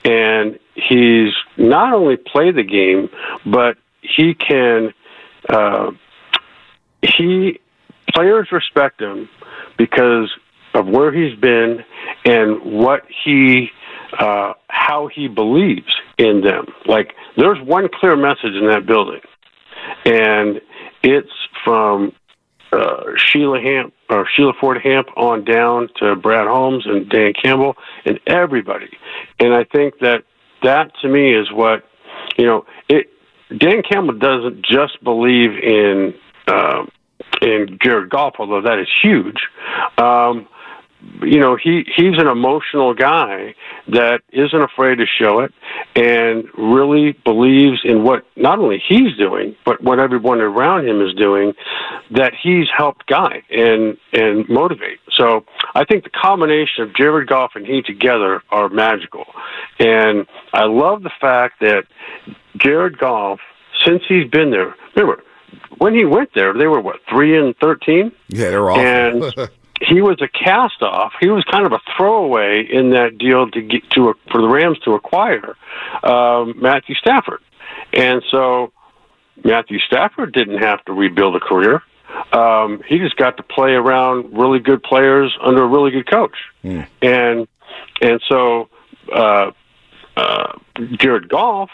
and 0.04 0.60
he's 0.76 1.34
not 1.58 1.94
only 1.94 2.18
play 2.18 2.52
the 2.52 2.64
game, 2.64 3.10
but 3.46 3.78
he 4.02 4.34
can. 4.34 4.94
Uh, 5.48 5.92
he 7.02 7.60
players 8.14 8.48
respect 8.52 9.00
him 9.00 9.30
because 9.78 10.32
of 10.74 10.88
where 10.88 11.12
he's 11.12 11.38
been 11.40 11.84
and 12.26 12.62
what 12.64 13.04
he 13.24 13.70
uh, 14.20 14.54
how 14.68 15.08
he 15.08 15.28
believes 15.28 15.94
in 16.18 16.42
them. 16.42 16.66
Like 16.86 17.14
there's 17.38 17.62
one 17.62 17.90
clear 17.94 18.16
message 18.16 18.54
in 18.54 18.68
that 18.68 18.86
building, 18.86 19.22
and 20.06 20.62
it's 21.04 21.32
from 21.64 22.14
uh, 22.72 23.04
Sheila 23.18 23.62
Hamp 23.62 23.94
or 24.10 24.28
Sheila 24.36 24.54
Ford 24.60 24.80
Hamp 24.84 25.08
on 25.16 25.46
down 25.46 25.90
to 25.98 26.16
Brad 26.16 26.48
Holmes 26.48 26.86
and 26.86 27.10
Dan 27.10 27.34
Campbell 27.42 27.76
and 28.06 28.20
everybody. 28.28 28.90
And 29.40 29.54
I 29.54 29.64
think 29.64 30.00
that 30.00 30.24
that 30.66 30.92
to 31.02 31.08
me 31.08 31.34
is 31.34 31.52
what 31.52 31.88
you 32.38 32.46
know. 32.46 32.66
It 32.90 33.08
Dan 33.58 33.84
Campbell 33.84 34.18
doesn't 34.18 34.66
just 34.66 35.04
believe 35.04 35.52
in 35.52 36.14
um, 36.48 36.90
in 37.42 37.78
Jared 37.82 38.10
Goff, 38.10 38.36
although 38.40 38.62
that 38.62 38.80
is 38.80 38.88
huge. 39.02 39.48
Um, 39.98 40.48
you 41.22 41.40
know 41.40 41.56
he 41.56 41.86
he's 41.96 42.18
an 42.18 42.28
emotional 42.28 42.94
guy 42.94 43.56
that 43.88 44.22
isn't 44.32 44.62
afraid 44.62 44.96
to 44.98 45.06
show 45.06 45.40
it 45.40 45.54
and 45.96 46.46
really 46.58 47.14
believes 47.24 47.80
in 47.84 48.04
what 48.04 48.26
not 48.36 48.60
only 48.60 48.82
he's 48.88 49.16
doing 49.18 49.56
but 49.66 49.82
what 49.82 50.00
everyone 50.00 50.42
around 50.42 50.88
him 50.88 51.02
is 51.02 51.14
doing 51.14 51.54
that 52.12 52.34
he's 52.42 52.68
helped 52.76 53.06
guide 53.08 53.44
and 53.50 53.98
and 54.14 54.48
motivate. 54.50 55.00
So 55.18 55.46
i 55.74 55.86
think 55.86 56.04
the 56.04 56.10
combination 56.10 56.84
of 56.84 56.96
jared 56.96 57.28
goff 57.28 57.52
and 57.56 57.66
he 57.66 57.82
together 57.82 58.42
are 58.50 58.70
magical. 58.70 59.26
And 59.80 60.26
i 60.54 60.66
love 60.66 61.04
the 61.04 61.12
fact 61.22 61.60
that 61.62 61.84
jared 62.58 62.98
goff 62.98 63.40
since 63.86 64.02
he's 64.08 64.30
been 64.30 64.50
there 64.52 64.76
remember 64.96 65.24
when 65.78 65.94
he 65.94 66.06
went 66.06 66.30
there 66.34 66.54
they 66.54 66.68
were 66.68 66.82
what 66.82 66.98
3 67.10 67.38
and 67.38 67.58
13 67.58 68.12
Yeah, 68.30 68.50
they're 68.50 68.70
awful. 68.70 68.82
and 68.84 69.50
he 69.82 70.02
was 70.02 70.22
a 70.22 70.28
cast 70.28 70.82
off. 70.82 71.14
He 71.20 71.30
was 71.30 71.44
kind 71.46 71.66
of 71.66 71.74
a 71.74 71.80
throwaway 71.96 72.66
in 72.70 72.92
that 72.92 73.18
deal 73.18 73.50
to 73.52 73.62
get 73.62 73.90
to 73.92 74.10
a, 74.10 74.14
for 74.32 74.42
the 74.42 74.48
Rams 74.48 74.80
to 74.80 74.94
acquire 74.94 75.56
um, 76.04 76.56
Matthew 76.58 76.96
Stafford, 76.96 77.42
and 77.94 78.24
so 78.32 78.72
Matthew 79.44 79.80
Stafford 79.80 80.34
didn't 80.34 80.60
have 80.60 80.84
to 80.86 80.94
rebuild 80.94 81.36
a 81.36 81.40
career. 81.40 81.84
Um, 82.32 82.82
he 82.88 83.00
just 83.00 83.18
got 83.18 83.38
to 83.38 83.44
play 83.44 83.72
around 83.72 84.38
really 84.38 84.60
good 84.60 84.82
players 84.82 85.38
under 85.42 85.64
a 85.64 85.68
really 85.68 85.92
good 85.92 86.10
coach, 86.10 86.38
and 87.02 87.48
and 88.02 88.22
so 88.28 88.70
uh, 89.14 89.52
uh, 90.16 90.54
Jared 90.94 91.30
Goff, 91.30 91.70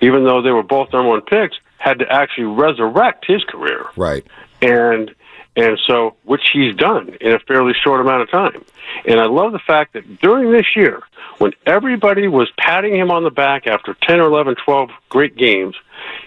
even 0.00 0.24
though 0.24 0.42
they 0.42 0.50
were 0.50 0.62
both 0.62 0.92
number 0.92 1.08
one 1.08 1.22
picks, 1.22 1.56
had 1.78 1.98
to 1.98 2.10
actually 2.10 2.44
resurrect 2.44 3.26
his 3.26 3.42
career 3.44 3.86
right. 3.96 4.24
and 4.60 5.12
and 5.56 5.78
so 5.86 6.14
which 6.24 6.42
he's 6.52 6.74
done 6.74 7.16
in 7.20 7.32
a 7.32 7.38
fairly 7.40 7.72
short 7.74 8.00
amount 8.00 8.22
of 8.22 8.30
time. 8.30 8.64
And 9.06 9.20
I 9.20 9.26
love 9.26 9.52
the 9.52 9.58
fact 9.58 9.92
that 9.92 10.20
during 10.20 10.52
this 10.52 10.74
year, 10.74 11.02
when 11.38 11.52
everybody 11.66 12.28
was 12.28 12.50
patting 12.58 12.94
him 12.94 13.10
on 13.10 13.24
the 13.24 13.30
back 13.30 13.66
after 13.66 13.96
10 14.02 14.20
or 14.20 14.26
11, 14.26 14.56
12 14.64 14.90
great 15.08 15.36
games, 15.36 15.76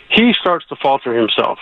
he 0.10 0.34
starts 0.40 0.68
to 0.68 0.76
falter 0.76 1.18
himself. 1.18 1.58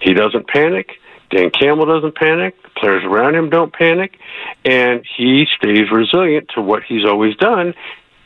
He 0.00 0.14
doesn't 0.14 0.48
panic. 0.48 0.98
Dan 1.30 1.50
Campbell 1.50 1.86
doesn't 1.86 2.14
panic. 2.14 2.60
The 2.62 2.70
players 2.70 3.04
around 3.04 3.34
him 3.34 3.48
don't 3.48 3.72
panic. 3.72 4.18
And 4.64 5.04
he 5.16 5.46
stays 5.56 5.90
resilient 5.90 6.50
to 6.54 6.60
what 6.60 6.82
he's 6.82 7.04
always 7.04 7.36
done. 7.36 7.74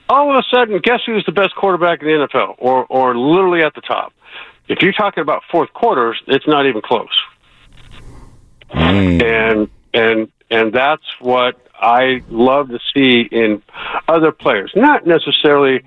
All 0.09 0.31
of 0.31 0.37
a 0.37 0.43
sudden, 0.55 0.79
guess 0.79 1.01
who's 1.05 1.25
the 1.25 1.33
best 1.33 1.55
quarterback 1.55 2.01
in 2.03 2.09
the 2.09 2.29
NFL 2.29 2.57
or, 2.59 2.87
or 2.87 3.17
literally 3.17 3.63
at 3.63 3.75
the 3.75 3.81
top? 3.81 4.13
If 4.69 4.83
you're 4.83 4.93
talking 4.93 5.21
about 5.21 5.43
fourth 5.51 5.73
quarters, 5.73 6.21
it's 6.27 6.47
not 6.47 6.67
even 6.67 6.83
close 6.83 7.09
and 8.71 9.69
and 9.95 10.33
and 10.51 10.73
that's 10.73 11.05
what 11.21 11.57
I 11.75 12.23
love 12.29 12.69
to 12.69 12.79
see 12.95 13.29
in 13.31 13.63
other 14.09 14.33
players, 14.33 14.73
not 14.75 15.07
necessarily 15.07 15.83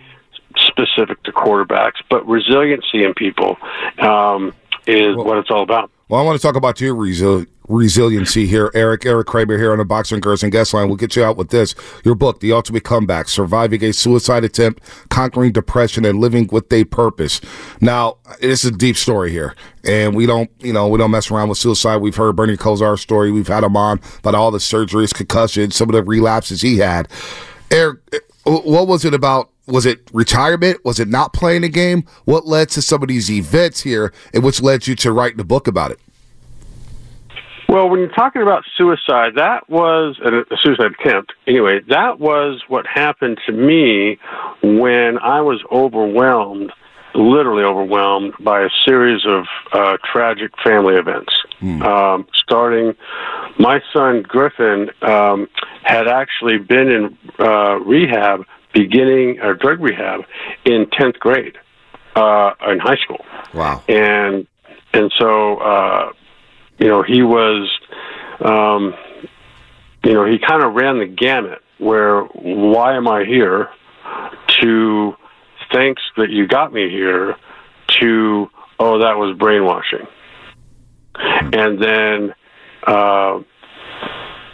specific 0.56 1.22
to 1.24 1.32
quarterbacks, 1.32 2.02
but 2.10 2.28
resiliency 2.28 3.04
in 3.04 3.14
people 3.14 3.58
um, 4.00 4.54
is 4.88 5.16
what 5.16 5.38
it's 5.38 5.50
all 5.50 5.64
about. 5.64 5.92
Well, 6.10 6.22
I 6.22 6.24
want 6.24 6.40
to 6.40 6.42
talk 6.42 6.56
about 6.56 6.82
your 6.82 6.96
resil- 6.96 7.48
resiliency 7.70 8.48
here, 8.48 8.72
Erik. 8.74 9.06
Erik 9.06 9.28
Kramer 9.28 9.58
here 9.58 9.72
on 9.72 9.78
the 9.78 9.86
Boxer 9.86 10.16
and 10.16 10.22
Girls 10.22 10.44
and 10.44 10.52
Guest 10.52 10.74
Line. 10.74 10.88
We'll 10.88 10.98
get 10.98 11.16
you 11.16 11.24
out 11.24 11.38
with 11.38 11.50
this. 11.50 11.76
Your 12.04 12.16
book, 12.16 12.40
The 12.40 12.52
Ultimate 12.52 12.84
Comeback 12.84 13.30
Surviving 13.30 13.84
a 13.84 13.94
Suicide 13.94 14.44
Attempt, 14.44 14.82
Conquering 15.10 15.52
Depression, 15.52 16.04
and 16.04 16.20
Living 16.20 16.50
with 16.52 16.72
a 16.74 16.84
Purpose. 16.86 17.40
Now, 17.80 18.18
this 18.42 18.66
is 18.66 18.72
a 18.72 18.76
deep 18.76 18.98
story 18.98 19.32
here, 19.32 19.56
and 19.84 20.16
we 20.16 20.26
don't, 20.26 20.50
you 20.60 20.74
know, 20.74 20.88
we 20.88 20.98
don't 20.98 21.12
mess 21.12 21.32
around 21.32 21.50
with 21.50 21.60
suicide. 21.60 21.98
We've 21.98 22.16
heard 22.16 22.36
Bernie 22.36 22.58
Kosar's 22.58 23.02
story. 23.02 23.32
We've 23.32 23.48
had 23.48 23.64
him 23.64 23.78
on 23.78 24.02
about 24.18 24.36
all 24.36 24.52
the 24.52 24.58
surgeries, 24.58 25.14
concussions, 25.14 25.76
some 25.76 25.88
of 25.90 25.94
the 25.94 26.04
relapses 26.04 26.62
he 26.62 26.78
had. 26.78 27.08
Eric, 27.72 28.00
what 28.44 28.88
was 28.88 29.06
it 29.06 29.14
about? 29.14 29.52
Was 29.68 29.86
it 29.86 30.10
retirement? 30.12 30.84
Was 30.84 31.00
it 31.00 31.08
not 31.08 31.34
playing 31.34 31.62
the 31.62 31.70
game? 31.70 32.04
What 32.26 32.48
led 32.48 32.70
to 32.70 32.82
some 32.82 33.04
of 33.04 33.08
these 33.08 33.30
events 33.30 33.82
here, 33.82 34.12
and 34.34 34.44
which 34.44 34.62
led 34.64 34.88
you 34.88 34.96
to 34.96 35.12
write 35.12 35.38
the 35.38 35.44
book 35.44 35.68
about 35.68 35.92
it? 35.92 36.00
Well, 37.70 37.88
when 37.88 38.00
you're 38.00 38.10
talking 38.10 38.42
about 38.42 38.64
suicide, 38.76 39.34
that 39.36 39.70
was 39.70 40.18
a 40.26 40.58
suicide 40.64 40.94
attempt. 41.00 41.34
Anyway, 41.46 41.82
that 41.88 42.20
was 42.20 42.64
what 42.68 42.88
happened 42.88 43.40
to 43.46 43.52
me 43.52 44.18
when 44.64 45.20
I 45.20 45.42
was 45.42 45.64
overwhelmed, 45.72 46.72
literally 47.14 47.64
overwhelmed 47.64 48.34
by 48.40 48.62
a 48.62 48.70
series 48.88 49.22
of 49.28 49.46
uh, 49.72 49.98
tragic 50.12 50.52
family 50.64 50.96
events. 50.96 51.32
Um, 51.62 52.26
starting, 52.34 52.96
my 53.60 53.82
son 53.94 54.24
Griffin 54.24 54.90
um, 55.04 55.48
had 55.84 56.08
actually 56.08 56.58
been 56.58 56.88
in 56.90 57.18
uh, 57.38 57.76
rehab, 57.82 58.46
beginning 58.74 59.42
or 59.42 59.54
drug 59.54 59.80
rehab, 59.80 60.22
in 60.66 60.88
tenth 60.98 61.20
grade 61.20 61.58
uh, 62.16 62.52
in 62.68 62.80
high 62.80 62.98
school 63.04 63.24
Wow. 63.54 63.84
and 63.88 64.48
and 64.94 65.12
so 65.20 65.58
uh, 65.58 66.14
you 66.80 66.88
know 66.88 67.04
he 67.04 67.22
was 67.22 67.70
um, 68.44 68.94
you 70.04 70.14
know 70.14 70.26
he 70.26 70.40
kind 70.40 70.64
of 70.64 70.74
ran 70.74 71.00
the 71.00 71.06
gamut 71.06 71.62
where 71.78 72.24
why 72.24 72.96
am 72.96 73.08
I 73.08 73.26
here 73.26 73.70
to 74.62 75.16
thanks 75.72 76.02
that 76.18 76.30
you 76.30 76.48
got 76.48 76.74
me 76.74 76.90
here 76.90 77.36
to 78.00 78.50
oh 78.80 79.00
that 79.00 79.18
was 79.18 79.38
brainwashing. 79.38 80.08
And 81.16 81.82
then 81.82 82.34
uh, 82.86 83.40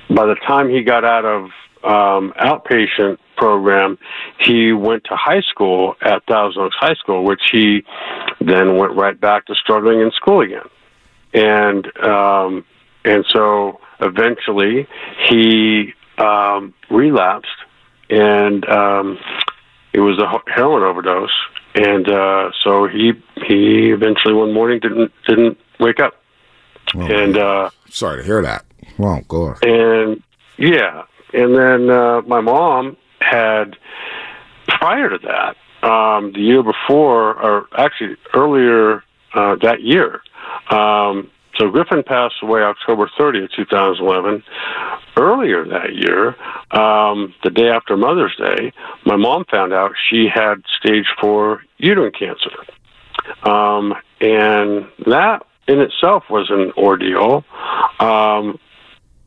by 0.09 0.25
the 0.25 0.35
time 0.47 0.69
he 0.69 0.83
got 0.83 1.03
out 1.03 1.25
of 1.25 1.43
um, 1.83 2.33
outpatient 2.39 3.17
program, 3.37 3.97
he 4.39 4.73
went 4.73 5.03
to 5.05 5.15
high 5.15 5.41
school 5.41 5.95
at 6.01 6.25
Thousand 6.25 6.63
Oaks 6.63 6.75
High 6.79 6.95
School, 6.95 7.23
which 7.23 7.41
he 7.51 7.83
then 8.39 8.77
went 8.77 8.93
right 8.93 9.19
back 9.19 9.45
to 9.47 9.55
struggling 9.55 10.01
in 10.01 10.11
school 10.11 10.41
again, 10.41 10.67
and 11.35 11.85
um, 12.03 12.65
and 13.03 13.25
so 13.31 13.79
eventually 13.99 14.87
he 15.29 15.93
um, 16.17 16.73
relapsed, 16.89 17.49
and 18.09 18.67
um, 18.69 19.19
it 19.93 19.99
was 19.99 20.17
a 20.17 20.51
heroin 20.51 20.83
overdose, 20.83 21.29
and 21.75 22.09
uh, 22.09 22.51
so 22.63 22.87
he 22.87 23.11
he 23.45 23.91
eventually 23.91 24.33
one 24.33 24.53
morning 24.53 24.79
didn't 24.79 25.11
didn't 25.27 25.57
wake 25.79 25.99
up, 25.99 26.15
and. 26.93 27.37
Uh, 27.37 27.69
Sorry 27.89 28.17
to 28.21 28.25
hear 28.25 28.41
that. 28.41 28.65
Well, 28.97 29.21
go 29.29 29.45
on. 29.47 29.55
and 29.63 30.21
yeah, 30.57 31.03
and 31.33 31.55
then 31.55 31.89
uh, 31.89 32.21
my 32.27 32.41
mom 32.41 32.97
had 33.21 33.77
prior 34.67 35.09
to 35.09 35.17
that, 35.19 35.55
um, 35.87 36.33
the 36.33 36.39
year 36.41 36.61
before, 36.61 37.41
or 37.41 37.67
actually 37.77 38.17
earlier 38.33 39.03
uh, 39.33 39.55
that 39.61 39.81
year. 39.81 40.21
Um, 40.69 41.29
so 41.57 41.69
Griffin 41.69 42.03
passed 42.03 42.35
away 42.41 42.61
October 42.61 43.09
30th, 43.17 43.51
2011. 43.55 44.43
Earlier 45.17 45.65
that 45.65 45.95
year, 45.95 46.35
um, 46.77 47.33
the 47.43 47.49
day 47.49 47.69
after 47.69 47.95
Mother's 47.95 48.35
Day, 48.35 48.73
my 49.05 49.15
mom 49.15 49.45
found 49.45 49.71
out 49.71 49.93
she 50.09 50.27
had 50.33 50.55
stage 50.77 51.05
four 51.19 51.63
uterine 51.77 52.11
cancer. 52.11 52.51
Um, 53.49 53.93
and 54.19 54.87
that 55.05 55.45
in 55.67 55.79
itself 55.79 56.25
was 56.29 56.49
an 56.49 56.71
ordeal. 56.77 57.45
Um, 57.99 58.59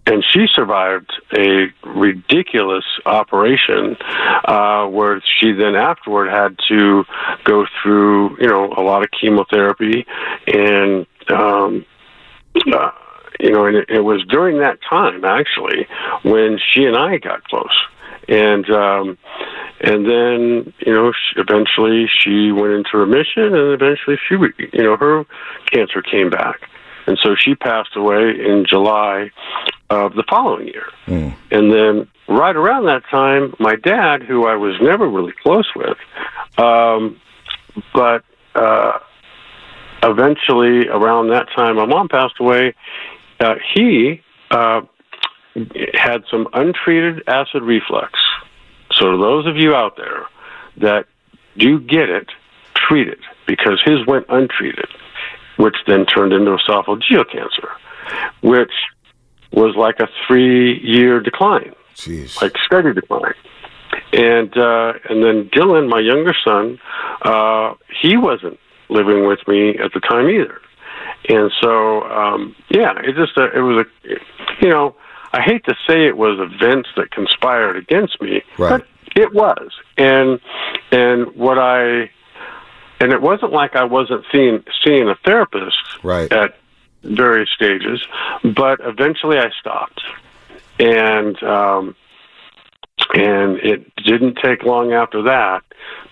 and 0.09 0.25
she 0.33 0.47
survived 0.55 1.11
a 1.37 1.67
ridiculous 1.85 2.85
operation 3.05 3.95
uh, 4.47 4.87
where 4.87 5.23
she 5.39 5.53
then 5.53 5.77
afterward 5.77 6.31
had 6.31 6.57
to 6.69 7.05
go 7.45 7.67
through, 7.83 8.39
you 8.41 8.47
know, 8.47 8.73
a 8.77 8.83
lot 8.83 9.03
of 9.03 9.11
chemotherapy 9.11 10.07
and, 10.47 11.07
um, 11.29 11.85
uh, 12.73 12.91
you 13.39 13.51
know, 13.51 13.67
and 13.67 13.77
it, 13.77 13.91
it 13.91 14.01
was 14.01 14.25
during 14.29 14.59
that 14.61 14.79
time 14.89 15.25
actually 15.25 15.87
when 16.23 16.59
she 16.73 16.85
and 16.85 16.97
I 16.97 17.19
got 17.19 17.45
close, 17.45 17.85
and 18.29 18.69
um, 18.71 19.19
and 19.81 20.07
then 20.07 20.73
you 20.85 20.93
know 20.93 21.13
she, 21.13 21.41
eventually 21.41 22.09
she 22.09 22.51
went 22.51 22.73
into 22.73 22.97
remission, 22.97 23.55
and 23.55 23.73
eventually 23.73 24.19
she, 24.27 24.35
you 24.73 24.83
know, 24.83 24.97
her 24.97 25.25
cancer 25.71 26.03
came 26.03 26.31
back, 26.31 26.69
and 27.09 27.19
so 27.23 27.35
she 27.35 27.55
passed 27.55 27.97
away 27.97 28.35
in 28.39 28.67
July 28.69 29.31
of 29.89 30.13
the 30.15 30.23
following 30.29 30.67
year. 30.67 30.89
And 31.51 31.73
then 31.73 32.07
right 32.29 32.55
around 32.55 32.85
that 32.85 33.03
time, 33.11 33.55
my 33.59 33.77
dad, 33.77 34.23
who 34.23 34.47
I 34.47 34.57
was 34.57 34.75
never 34.83 35.09
really 35.09 35.33
close 35.43 35.67
with, 35.75 35.97
um, 36.59 37.19
but 37.95 38.25
uh, 38.55 38.99
eventually 40.03 40.89
around 40.89 41.31
that 41.31 41.47
time, 41.57 41.77
my 41.77 41.87
mom 41.87 42.09
passed 42.09 42.35
away. 42.41 42.75
uh, 43.41 43.55
he 43.75 44.21
uh, 44.51 44.83
had 45.95 46.25
some 46.31 46.47
untreated 46.53 47.23
acid 47.27 47.63
reflux. 47.63 48.21
So, 48.93 49.17
those 49.17 49.47
of 49.47 49.57
you 49.57 49.75
out 49.75 49.97
there 49.97 50.27
that 50.77 51.07
do 51.57 51.81
get 51.81 52.11
it, 52.11 52.29
treat 52.75 53.09
it 53.09 53.21
because 53.47 53.81
his 53.83 54.07
went 54.07 54.27
untreated, 54.29 54.89
which 55.59 55.77
then 55.87 56.07
turned 56.07 56.33
into 56.33 56.51
esophageal 56.57 57.31
cancer, 57.31 57.71
which 58.43 58.73
was 59.53 59.77
like 59.77 60.01
a 60.01 60.09
three 60.27 60.79
year 60.83 61.21
decline, 61.21 61.75
Jeez. 61.95 62.41
like 62.43 62.53
steady 62.65 62.93
decline. 62.95 63.35
And 64.13 64.57
uh, 64.57 64.95
and 65.09 65.23
then 65.23 65.51
Dylan, 65.51 65.89
my 65.89 66.01
younger 66.01 66.35
son, 66.45 66.79
uh, 67.23 67.75
he 68.01 68.17
wasn't 68.17 68.59
living 68.89 69.27
with 69.27 69.41
me 69.47 69.77
at 69.79 69.93
the 69.93 70.01
time 70.01 70.29
either. 70.31 70.61
And 71.29 71.51
so, 71.61 72.03
um, 72.05 72.57
yeah, 72.71 72.95
it 73.03 73.15
just 73.17 73.37
uh, 73.37 73.51
it 73.53 73.61
was 73.61 73.85
a, 74.05 74.09
you 74.65 74.69
know, 74.71 74.95
I 75.33 75.41
hate 75.43 75.65
to 75.67 75.75
say 75.87 76.07
it 76.07 76.17
was 76.17 76.39
events 76.39 76.89
that 76.97 77.11
conspired 77.11 77.77
against 77.77 78.21
me, 78.23 78.43
Right. 78.57 78.71
but 78.81 78.87
it 79.21 79.33
was. 79.35 79.73
And 79.99 80.41
and 80.91 81.35
what 81.35 81.59
I 81.59 82.11
and 83.01 83.13
it 83.13 83.21
wasn't 83.23 83.53
like 83.53 83.77
I 83.77 83.85
wasn't 83.85 84.25
seeing 84.33 84.65
seeing 84.85 85.09
a 85.09 85.15
therapist 85.25 85.77
Right. 86.03 86.31
at 86.33 86.57
various 87.03 87.49
stages, 87.51 88.05
but 88.43 88.81
eventually 88.81 89.39
I 89.39 89.51
stopped, 89.61 90.03
and 90.79 91.41
um, 91.43 91.95
and 93.15 93.59
it 93.59 93.95
didn't 93.97 94.37
take 94.43 94.65
long 94.65 94.93
after 94.93 95.23
that 95.23 95.63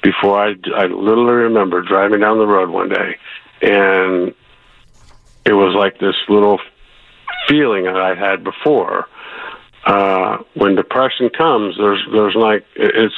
before 0.03 0.39
I 0.39 0.55
I 0.75 0.87
literally 0.87 1.43
remember 1.43 1.83
driving 1.83 2.21
down 2.21 2.39
the 2.39 2.47
road 2.47 2.71
one 2.71 2.89
day, 2.89 3.17
and 3.63 4.35
it 5.45 5.53
was 5.53 5.75
like 5.75 5.99
this 5.99 6.17
little 6.29 6.61
feeling 7.49 7.85
that 7.85 7.97
I 8.01 8.15
had 8.15 8.43
before. 8.45 9.09
Uh, 9.85 10.39
when 10.55 10.75
depression 10.75 11.31
comes, 11.31 11.77
there's 11.77 12.05
there's 12.13 12.35
like 12.35 12.65
it's 12.75 13.15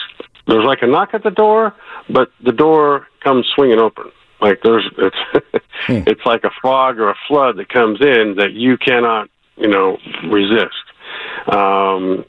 there's 0.48 0.64
like 0.64 0.82
a 0.82 0.86
knock 0.86 1.10
at 1.12 1.22
the 1.22 1.30
door, 1.30 1.74
but 2.08 2.32
the 2.44 2.52
door 2.52 3.06
comes 3.22 3.46
swinging 3.54 3.78
open. 3.78 4.10
Like 4.40 4.60
there's 4.62 4.88
it's 4.98 5.54
it's 5.88 6.26
like 6.26 6.44
a 6.44 6.50
fog 6.62 6.98
or 6.98 7.10
a 7.10 7.16
flood 7.28 7.56
that 7.58 7.68
comes 7.68 8.00
in 8.00 8.36
that 8.38 8.52
you 8.52 8.76
cannot 8.78 9.28
you 9.56 9.68
know 9.68 9.98
resist. 10.24 10.74
Um, 11.48 12.24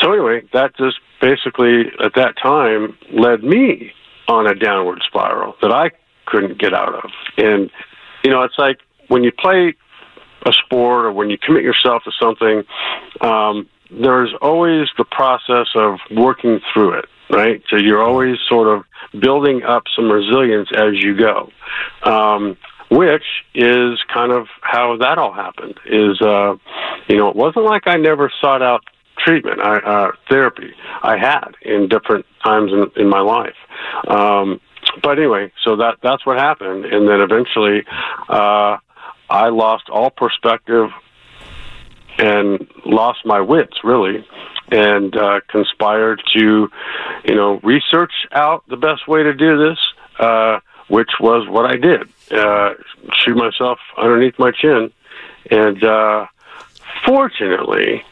so 0.00 0.12
anyway, 0.12 0.42
that 0.52 0.76
just 0.76 0.98
basically 1.20 1.84
at 2.02 2.14
that 2.14 2.34
time 2.40 2.96
led 3.12 3.42
me 3.42 3.92
on 4.28 4.46
a 4.46 4.54
downward 4.54 5.02
spiral 5.06 5.56
that 5.62 5.72
I 5.72 5.90
couldn't 6.26 6.58
get 6.58 6.74
out 6.74 6.94
of. 6.94 7.10
And 7.36 7.70
you 8.22 8.30
know, 8.30 8.42
it's 8.42 8.58
like 8.58 8.78
when 9.08 9.24
you 9.24 9.32
play 9.32 9.74
a 10.46 10.52
sport 10.52 11.06
or 11.06 11.12
when 11.12 11.30
you 11.30 11.38
commit 11.38 11.62
yourself 11.62 12.04
to 12.04 12.12
something, 12.20 12.64
um, 13.20 13.68
there's 13.90 14.32
always 14.40 14.88
the 14.98 15.04
process 15.04 15.68
of 15.74 15.98
working 16.10 16.60
through 16.72 16.98
it, 16.98 17.06
right? 17.30 17.62
So 17.68 17.76
you're 17.76 18.02
always 18.02 18.38
sort 18.48 18.68
of 18.68 18.84
building 19.20 19.62
up 19.62 19.84
some 19.94 20.10
resilience 20.10 20.68
as 20.76 20.94
you 20.94 21.16
go, 21.16 21.50
um, 22.02 22.56
which 22.90 23.24
is 23.54 23.98
kind 24.12 24.32
of 24.32 24.46
how 24.60 24.96
that 24.98 25.18
all 25.18 25.32
happened. 25.32 25.78
Is 25.86 26.20
uh, 26.20 26.56
you 27.08 27.16
know, 27.16 27.28
it 27.28 27.36
wasn't 27.36 27.64
like 27.64 27.86
I 27.86 27.96
never 27.96 28.32
sought 28.40 28.62
out 28.62 28.82
treatment, 29.18 29.60
I, 29.60 29.78
uh, 29.78 30.10
therapy. 30.28 30.72
I 31.02 31.16
had 31.18 31.54
in 31.62 31.88
different 31.88 32.24
times 32.42 32.72
in, 32.72 33.02
in 33.02 33.08
my 33.08 33.20
life. 33.20 33.56
Um, 34.06 34.60
but 35.02 35.18
anyway, 35.18 35.52
so 35.64 35.76
that 35.76 35.96
that's 36.02 36.24
what 36.24 36.38
happened, 36.38 36.86
and 36.86 37.08
then 37.08 37.20
eventually, 37.20 37.84
uh, 38.28 38.78
I 39.30 39.48
lost 39.48 39.88
all 39.90 40.10
perspective 40.10 40.88
and 42.18 42.66
lost 42.84 43.20
my 43.24 43.40
wits 43.40 43.78
really 43.84 44.26
and 44.70 45.16
uh, 45.16 45.40
conspired 45.48 46.20
to 46.36 46.68
you 47.24 47.34
know 47.34 47.58
research 47.62 48.12
out 48.32 48.62
the 48.68 48.76
best 48.76 49.06
way 49.08 49.22
to 49.22 49.32
do 49.34 49.56
this 49.58 49.78
uh, 50.18 50.58
which 50.88 51.10
was 51.20 51.48
what 51.48 51.64
i 51.66 51.76
did 51.76 52.02
uh, 52.32 52.74
shoot 53.14 53.36
myself 53.36 53.78
underneath 53.96 54.38
my 54.38 54.50
chin 54.50 54.90
and 55.50 55.82
uh, 55.84 56.26
fortunately 57.06 58.02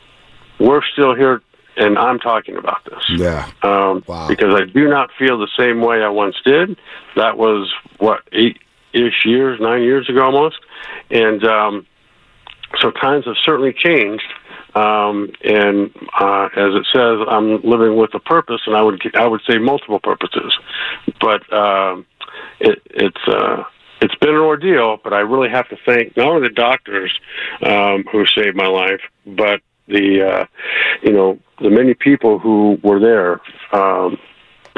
we're 0.59 0.83
still 0.92 1.14
here 1.14 1.42
and 1.76 1.98
i'm 1.98 2.18
talking 2.18 2.57
about 2.57 2.85
this 2.85 3.02
Yeah. 3.11 3.50
um, 3.62 4.02
Wow. 4.07 4.28
because 4.28 4.54
I 4.54 4.64
do 4.64 4.88
not 4.88 5.11
feel 5.18 5.38
the 5.38 5.48
same 5.59 5.80
way 5.80 6.02
I 6.02 6.09
once 6.09 6.37
did. 6.44 6.76
That 7.16 7.37
was 7.37 7.72
what 7.98 8.22
eight 8.33 8.59
ish 8.92 9.24
years, 9.26 9.61
nine 9.61 9.83
years 9.83 10.09
ago 10.09 10.24
almost, 10.24 10.57
and 11.11 11.44
um, 11.44 11.87
so 12.80 12.90
times 12.90 13.24
have 13.26 13.36
certainly 13.44 13.72
changed. 13.72 14.24
Um, 14.74 15.30
and 15.42 15.90
uh, 16.20 16.48
as 16.54 16.74
it 16.74 16.86
says, 16.92 17.26
I'm 17.28 17.62
living 17.62 17.96
with 17.96 18.12
a 18.14 18.20
purpose, 18.20 18.60
and 18.66 18.76
I 18.76 18.82
would 18.82 19.00
I 19.16 19.26
would 19.26 19.40
say 19.48 19.56
multiple 19.58 19.98
purposes, 20.00 20.52
but 21.20 21.50
um, 21.52 22.04
it, 22.60 22.82
it's. 22.86 23.26
Uh, 23.26 23.64
it's 24.02 24.14
been 24.16 24.28
an 24.28 24.42
ordeal, 24.42 24.98
but 25.02 25.14
I 25.14 25.20
really 25.20 25.48
have 25.48 25.70
to 25.70 25.76
thank 25.86 26.18
not 26.18 26.26
only 26.28 26.46
the 26.48 26.54
doctors 26.54 27.18
um, 27.62 28.04
who 28.12 28.26
saved 28.26 28.54
my 28.54 28.66
life, 28.66 29.00
but 29.26 29.62
the 29.88 30.20
uh, 30.22 30.44
you 31.02 31.12
know 31.12 31.38
the 31.62 31.70
many 31.70 31.94
people 31.94 32.38
who 32.38 32.78
were 32.82 33.00
there 33.00 33.40
um, 33.72 34.18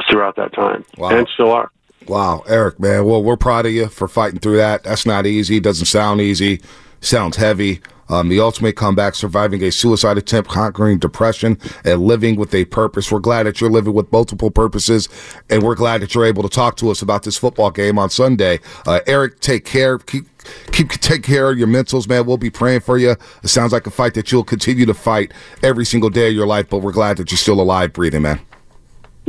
throughout 0.09 0.37
that 0.37 0.53
time 0.55 0.85
Wow. 0.97 1.11
and 1.11 1.29
still 1.35 1.51
are. 1.51 1.73
Wow, 2.07 2.45
Erik, 2.47 2.79
man. 2.79 3.05
Well, 3.07 3.23
we're 3.25 3.37
proud 3.37 3.67
of 3.67 3.73
you 3.73 3.89
for 3.89 4.07
fighting 4.07 4.39
through 4.39 4.59
that. 4.59 4.85
That's 4.85 5.05
not 5.05 5.27
easy. 5.27 5.59
Doesn't 5.59 5.87
sound 5.87 6.21
easy. 6.21 6.61
Sounds 7.01 7.37
heavy. 7.37 7.81
Um, 8.11 8.29
the 8.29 8.41
ultimate 8.41 8.75
comeback, 8.75 9.15
surviving 9.15 9.63
a 9.63 9.71
suicide 9.71 10.17
attempt, 10.17 10.51
conquering 10.51 10.99
depression, 10.99 11.59
and 11.85 12.01
living 12.01 12.37
with 12.37 12.55
a 12.55 12.65
purpose. 12.67 13.13
We're 13.13 13.19
glad 13.19 13.45
that 13.45 13.61
you're 13.61 13.71
living 13.71 13.93
with 13.93 14.11
multiple 14.11 14.51
purposes, 14.51 15.09
and 15.51 15.63
we're 15.63 15.75
glad 15.75 16.01
that 16.01 16.15
you're 16.15 16.25
able 16.25 16.43
to 16.43 16.49
talk 16.49 16.77
to 16.79 16.91
us 16.91 17.03
about 17.03 17.25
this 17.25 17.37
football 17.37 17.71
game 17.71 17.99
on 17.99 18.09
Sunday. 18.09 18.61
Uh, 18.87 19.01
Erik, 19.07 19.41
take 19.41 19.65
care. 19.65 19.99
Keep 19.99 20.27
keep 20.73 20.89
take 20.89 21.23
care 21.23 21.51
of 21.51 21.59
your 21.59 21.69
mentals, 21.69 22.09
man. 22.09 22.25
We'll 22.25 22.39
be 22.39 22.51
praying 22.51 22.81
for 22.81 22.97
you. 22.97 23.15
It 23.43 23.49
sounds 23.49 23.73
like 23.73 23.87
a 23.87 23.91
fight 23.91 24.15
that 24.15 24.33
you'll 24.33 24.45
continue 24.45 24.87
to 24.87 24.95
fight 24.95 25.33
every 25.63 25.85
single 25.85 26.09
day 26.09 26.29
of 26.29 26.35
your 26.35 26.47
life, 26.47 26.71
but 26.71 26.79
we're 26.79 26.93
glad 26.93 27.19
that 27.19 27.31
you're 27.31 27.39
still 27.39 27.61
alive, 27.61 27.93
breathing, 27.93 28.23
man. 28.23 28.41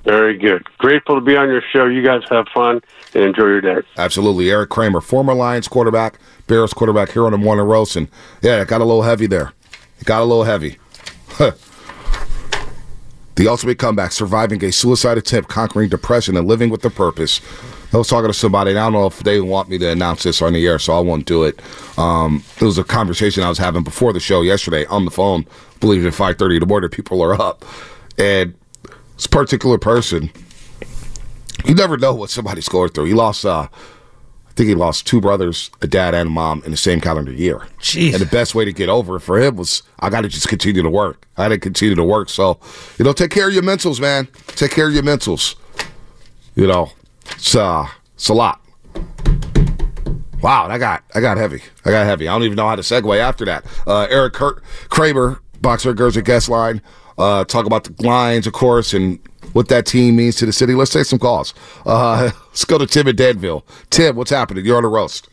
Very 0.09 0.39
good. 0.39 0.65
Grateful 0.79 1.13
to 1.13 1.21
be 1.21 1.37
on 1.37 1.49
your 1.49 1.61
show. 1.71 1.85
You 1.85 2.03
guys 2.03 2.23
have 2.31 2.47
fun 2.51 2.81
and 3.13 3.23
enjoy 3.23 3.43
your 3.43 3.61
day. 3.61 3.87
Absolutely. 3.95 4.49
Erik 4.49 4.71
Kramer, 4.71 5.01
former 5.01 5.35
Lions 5.35 5.67
quarterback, 5.67 6.17
Bears 6.47 6.73
quarterback 6.73 7.11
here 7.11 7.27
on 7.27 7.31
the 7.31 7.37
morning 7.37 7.63
roast. 7.63 7.95
And 7.95 8.07
yeah, 8.41 8.59
it 8.59 8.67
got 8.67 8.81
a 8.81 8.85
little 8.85 9.03
heavy 9.03 9.27
there. 9.27 9.53
It 9.99 10.05
got 10.05 10.21
a 10.21 10.25
little 10.25 10.45
heavy. 10.45 10.79
the 11.37 11.55
ultimate 13.47 13.77
comeback, 13.77 14.11
surviving 14.11 14.65
a 14.65 14.71
suicide 14.71 15.19
attempt, 15.19 15.47
conquering 15.47 15.89
depression, 15.89 16.35
and 16.35 16.47
living 16.47 16.71
with 16.71 16.83
a 16.85 16.89
purpose. 16.89 17.39
I 17.93 17.97
was 17.97 18.07
talking 18.07 18.29
to 18.29 18.33
somebody, 18.33 18.71
and 18.71 18.79
I 18.79 18.85
don't 18.85 18.93
know 18.93 19.05
if 19.05 19.19
they 19.19 19.39
want 19.41 19.69
me 19.69 19.77
to 19.77 19.91
announce 19.91 20.23
this 20.23 20.41
on 20.41 20.53
the 20.53 20.65
air, 20.65 20.79
so 20.79 20.93
I 20.93 21.01
won't 21.01 21.27
do 21.27 21.43
it. 21.43 21.61
Um, 21.99 22.43
it 22.59 22.63
was 22.63 22.79
a 22.79 22.83
conversation 22.83 23.43
I 23.43 23.49
was 23.49 23.59
having 23.59 23.83
before 23.83 24.11
the 24.11 24.19
show 24.19 24.41
yesterday 24.41 24.87
on 24.87 25.05
the 25.05 25.11
phone. 25.11 25.45
Believe 25.79 26.03
it, 26.03 26.07
at 26.07 26.13
5.30 26.13 26.55
in 26.55 26.59
the 26.61 26.65
morning, 26.65 26.89
people 26.89 27.21
are 27.21 27.39
up. 27.39 27.63
And 28.17 28.55
this 29.19 29.27
particular 29.27 29.77
person, 29.77 30.31
you 31.65 31.75
never 31.75 31.97
know 31.97 32.13
what 32.13 32.29
somebody's 32.29 32.69
going 32.69 32.87
through. 32.87 33.03
He 33.03 33.13
lost, 33.13 33.45
uh, 33.45 33.67
I 33.67 34.51
think 34.53 34.69
he 34.69 34.75
lost 34.75 35.05
two 35.05 35.19
brothers, 35.19 35.69
a 35.81 35.87
dad 35.87 36.15
and 36.15 36.29
a 36.29 36.31
mom 36.31 36.63
in 36.63 36.71
the 36.71 36.77
same 36.77 37.01
calendar 37.01 37.33
year. 37.33 37.67
Jeez. 37.81 38.13
And 38.13 38.21
the 38.21 38.27
best 38.27 38.55
way 38.55 38.63
to 38.63 38.71
get 38.71 38.87
over 38.87 39.17
it 39.17 39.19
for 39.19 39.37
him 39.37 39.57
was 39.57 39.83
I 39.99 40.09
got 40.09 40.21
to 40.21 40.29
just 40.29 40.47
continue 40.47 40.81
to 40.81 40.89
work. 40.89 41.27
I 41.35 41.43
got 41.43 41.49
to 41.49 41.57
continue 41.57 41.95
to 41.95 42.03
work. 42.03 42.29
So, 42.29 42.61
you 42.97 43.03
know, 43.03 43.11
take 43.11 43.29
care 43.29 43.49
of 43.49 43.53
your 43.53 43.61
mentals, 43.61 43.99
man. 43.99 44.29
Take 44.47 44.71
care 44.71 44.87
of 44.87 44.93
your 44.93 45.03
mentals. 45.03 45.55
You 46.55 46.67
know, 46.67 46.91
it's 47.31 47.55
uh, 47.55 47.87
it's 48.15 48.29
a 48.29 48.33
lot. 48.33 48.61
Wow, 50.41 50.67
I 50.69 50.77
got 50.77 51.03
I 51.13 51.19
got 51.19 51.35
heavy. 51.35 51.61
I 51.83 51.91
got 51.91 52.05
heavy. 52.05 52.29
I 52.29 52.33
don't 52.33 52.43
even 52.43 52.55
know 52.55 52.69
how 52.69 52.77
to 52.77 52.81
segue 52.81 53.17
after 53.19 53.43
that. 53.43 53.65
Uh, 53.85 54.07
Erik 54.09 54.31
Kurt 54.31 54.63
Kramer, 54.87 55.41
boxer, 55.61 55.93
girls 55.93 56.15
at 56.15 56.23
guest 56.23 56.47
line. 56.47 56.81
Uh, 57.19 57.43
talk 57.43 57.65
about 57.65 57.83
the 57.83 58.07
lines, 58.07 58.47
of 58.47 58.53
course, 58.53 58.93
and 58.93 59.19
what 59.53 59.67
that 59.67 59.85
team 59.85 60.15
means 60.15 60.35
to 60.37 60.45
the 60.45 60.53
city. 60.53 60.73
Let's 60.73 60.91
take 60.91 61.05
some 61.05 61.19
calls. 61.19 61.53
Uh, 61.85 62.31
let's 62.47 62.65
go 62.65 62.77
to 62.77 62.87
Tim 62.87 63.07
in 63.07 63.15
Danville. 63.15 63.65
Tim, 63.89 64.15
what's 64.15 64.31
happening? 64.31 64.65
You're 64.65 64.77
on 64.77 64.83
the 64.83 64.89
roast. 64.89 65.29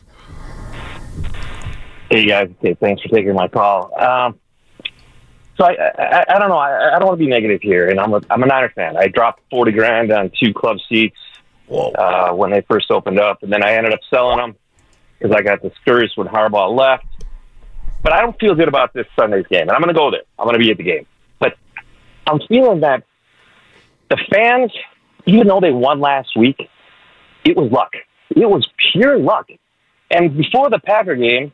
Hey 2.09 2.25
guys, 2.25 2.49
thanks 2.79 3.01
for 3.01 3.09
taking 3.09 3.33
my 3.33 3.47
call. 3.47 3.91
Um, 3.99 4.39
so 5.57 5.65
I, 5.65 5.75
I, 5.97 6.25
I 6.29 6.39
don't 6.39 6.49
know. 6.49 6.57
I, 6.57 6.95
I 6.95 6.99
don't 6.99 7.07
want 7.07 7.19
to 7.19 7.25
be 7.25 7.29
negative 7.29 7.61
here, 7.61 7.89
and 7.89 7.99
I'm 7.99 8.13
a, 8.13 8.21
I'm 8.29 8.43
a 8.43 8.45
Niner 8.45 8.69
fan. 8.69 8.95
I 8.95 9.07
dropped 9.07 9.41
forty 9.49 9.71
grand 9.71 10.11
on 10.11 10.31
two 10.39 10.53
club 10.53 10.77
seats 10.87 11.17
uh, 11.69 12.31
when 12.31 12.51
they 12.51 12.61
first 12.61 12.91
opened 12.91 13.19
up, 13.19 13.43
and 13.43 13.51
then 13.51 13.63
I 13.63 13.73
ended 13.73 13.93
up 13.93 13.99
selling 14.09 14.37
them 14.37 14.55
because 15.17 15.35
I 15.35 15.41
got 15.41 15.61
discouraged 15.61 16.13
when 16.15 16.27
Harbaugh 16.27 16.75
left. 16.75 17.05
But 18.03 18.13
I 18.13 18.21
don't 18.21 18.39
feel 18.39 18.55
good 18.55 18.67
about 18.67 18.93
this 18.93 19.07
Sunday's 19.19 19.47
game, 19.47 19.63
and 19.63 19.71
I'm 19.71 19.81
going 19.81 19.93
to 19.93 19.99
go 19.99 20.11
there. 20.11 20.21
I'm 20.37 20.45
going 20.45 20.53
to 20.53 20.63
be 20.63 20.71
at 20.71 20.77
the 20.77 20.83
game, 20.83 21.05
I'm 22.27 22.39
feeling 22.47 22.81
that 22.81 23.03
the 24.09 24.17
fans, 24.31 24.71
even 25.25 25.47
though 25.47 25.59
they 25.59 25.71
won 25.71 25.99
last 25.99 26.37
week, 26.37 26.57
it 27.45 27.55
was 27.55 27.71
luck. 27.71 27.93
It 28.29 28.49
was 28.49 28.67
pure 28.91 29.17
luck. 29.17 29.47
And 30.11 30.37
before 30.37 30.69
the 30.69 30.79
Packer 30.79 31.15
game, 31.15 31.51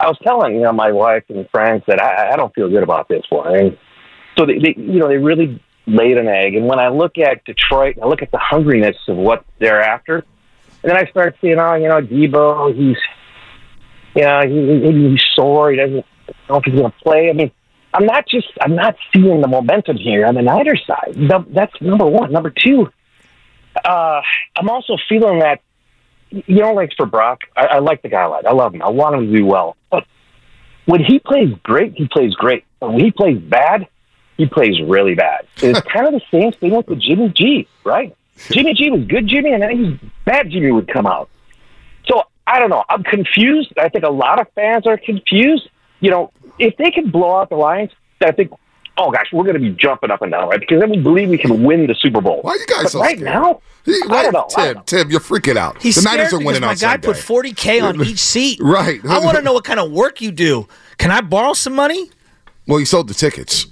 I 0.00 0.06
was 0.06 0.18
telling 0.22 0.54
you 0.54 0.62
know 0.62 0.72
my 0.72 0.92
wife 0.92 1.24
and 1.28 1.48
friends 1.50 1.82
that 1.86 2.00
I, 2.00 2.32
I 2.32 2.36
don't 2.36 2.54
feel 2.54 2.68
good 2.68 2.82
about 2.82 3.08
this 3.08 3.24
one, 3.30 3.54
and 3.54 3.78
so 4.36 4.46
they, 4.46 4.58
they 4.58 4.74
you 4.76 5.00
know 5.00 5.08
they 5.08 5.16
really 5.16 5.62
laid 5.86 6.18
an 6.18 6.28
egg. 6.28 6.54
And 6.54 6.66
when 6.66 6.78
I 6.78 6.88
look 6.88 7.18
at 7.18 7.44
Detroit, 7.44 7.96
I 8.00 8.06
look 8.06 8.22
at 8.22 8.30
the 8.30 8.38
hungriness 8.38 8.96
of 9.08 9.16
what 9.16 9.44
they're 9.58 9.82
after, 9.82 10.24
and 10.82 10.92
then 10.92 10.96
I 10.96 11.10
start 11.10 11.36
seeing, 11.40 11.58
oh, 11.58 11.74
you 11.74 11.88
know, 11.88 12.00
Deebo, 12.00 12.74
he's, 12.74 12.96
you 14.14 14.22
know, 14.22 14.42
he, 14.46 14.86
he, 14.86 15.10
he's 15.10 15.24
sore. 15.34 15.72
He 15.72 15.76
doesn't 15.76 16.04
know 16.48 16.56
if 16.56 16.64
he's 16.64 16.74
going 16.74 16.92
to 16.92 16.98
play. 17.02 17.30
I 17.30 17.32
mean, 17.32 17.50
I'm 17.98 18.06
not 18.06 18.28
just, 18.28 18.46
I'm 18.60 18.76
not 18.76 18.96
seeing 19.12 19.40
the 19.40 19.48
momentum 19.48 19.96
here 19.96 20.24
on 20.24 20.36
the 20.36 20.42
Niners 20.42 20.82
side. 20.86 21.14
The, 21.14 21.44
that's 21.48 21.72
number 21.80 22.06
one. 22.06 22.30
Number 22.30 22.50
two, 22.50 22.88
uh, 23.84 24.20
I'm 24.56 24.68
also 24.68 24.96
feeling 25.08 25.40
that, 25.40 25.60
you 26.30 26.60
know, 26.60 26.74
like 26.74 26.92
for 26.96 27.06
Brock, 27.06 27.40
I, 27.56 27.66
I 27.66 27.78
like 27.80 28.02
the 28.02 28.08
guy 28.08 28.22
a 28.22 28.28
lot. 28.28 28.46
I 28.46 28.52
love 28.52 28.74
him. 28.74 28.82
I 28.82 28.90
want 28.90 29.16
him 29.16 29.32
to 29.32 29.36
do 29.36 29.44
well. 29.44 29.76
But 29.90 30.04
when 30.84 31.02
he 31.02 31.18
plays 31.18 31.52
great, 31.64 31.94
he 31.96 32.06
plays 32.06 32.34
great. 32.34 32.64
But 32.78 32.92
when 32.92 33.00
he 33.00 33.10
plays 33.10 33.38
bad, 33.38 33.88
he 34.36 34.46
plays 34.46 34.80
really 34.80 35.16
bad. 35.16 35.46
It's 35.56 35.80
kind 35.80 36.06
of 36.06 36.12
the 36.12 36.22
same 36.30 36.52
thing 36.52 36.76
with 36.76 36.86
the 36.86 36.94
Jimmy 36.94 37.30
G, 37.30 37.66
right? 37.84 38.14
Jimmy 38.50 38.74
G 38.74 38.90
was 38.90 39.04
good 39.06 39.26
Jimmy, 39.26 39.52
and 39.52 39.62
then 39.62 39.76
he's 39.76 40.10
bad 40.24 40.50
Jimmy 40.50 40.70
would 40.70 40.86
come 40.86 41.06
out. 41.06 41.28
So 42.06 42.22
I 42.46 42.60
don't 42.60 42.70
know. 42.70 42.84
I'm 42.88 43.02
confused. 43.02 43.72
I 43.76 43.88
think 43.88 44.04
a 44.04 44.10
lot 44.10 44.40
of 44.40 44.46
fans 44.54 44.86
are 44.86 44.96
confused. 44.96 45.68
You 46.00 46.12
know, 46.12 46.32
if 46.58 46.76
they 46.76 46.90
can 46.90 47.10
blow 47.10 47.36
out 47.36 47.48
the 47.50 47.56
Lions, 47.56 47.90
I 48.22 48.32
think, 48.32 48.50
oh 48.96 49.10
gosh, 49.10 49.26
we're 49.32 49.44
going 49.44 49.54
to 49.54 49.60
be 49.60 49.70
jumping 49.70 50.10
up 50.10 50.22
and 50.22 50.32
down, 50.32 50.48
right? 50.48 50.60
Because 50.60 50.80
then 50.80 50.90
we 50.90 50.98
believe 50.98 51.28
we 51.28 51.38
can 51.38 51.62
win 51.62 51.86
the 51.86 51.94
Super 51.94 52.20
Bowl. 52.20 52.40
Why 52.42 52.52
are 52.52 52.56
you 52.56 52.66
guys 52.66 52.82
but 52.84 52.88
so 52.92 53.00
right 53.00 53.18
scared? 53.18 53.32
now? 53.34 53.60
He- 53.84 54.00
I 54.10 54.22
don't 54.24 54.32
know. 54.32 54.46
I 54.56 54.64
Tim, 54.64 54.64
don't 54.64 54.76
know. 54.76 54.82
Tim, 54.86 55.10
you're 55.10 55.20
freaking 55.20 55.56
out. 55.56 55.80
He's 55.80 55.94
the 55.96 56.02
Niners 56.02 56.28
scared 56.28 56.42
are 56.42 56.46
winning 56.46 56.60
because 56.62 56.82
my 56.82 56.88
on 56.88 57.00
guy 57.00 57.06
Sunday. 57.06 57.06
put 57.06 57.16
40K 57.56 57.82
on 57.82 58.00
each 58.04 58.18
seat. 58.18 58.58
Right. 58.60 59.00
I 59.08 59.18
want 59.20 59.36
to 59.36 59.42
know 59.42 59.52
what 59.52 59.64
kind 59.64 59.80
of 59.80 59.90
work 59.92 60.20
you 60.20 60.30
do. 60.32 60.66
Can 60.98 61.10
I 61.10 61.20
borrow 61.20 61.52
some 61.54 61.74
money? 61.74 62.10
Well, 62.66 62.78
he 62.78 62.84
sold 62.84 63.08
the 63.08 63.14
tickets. 63.14 63.66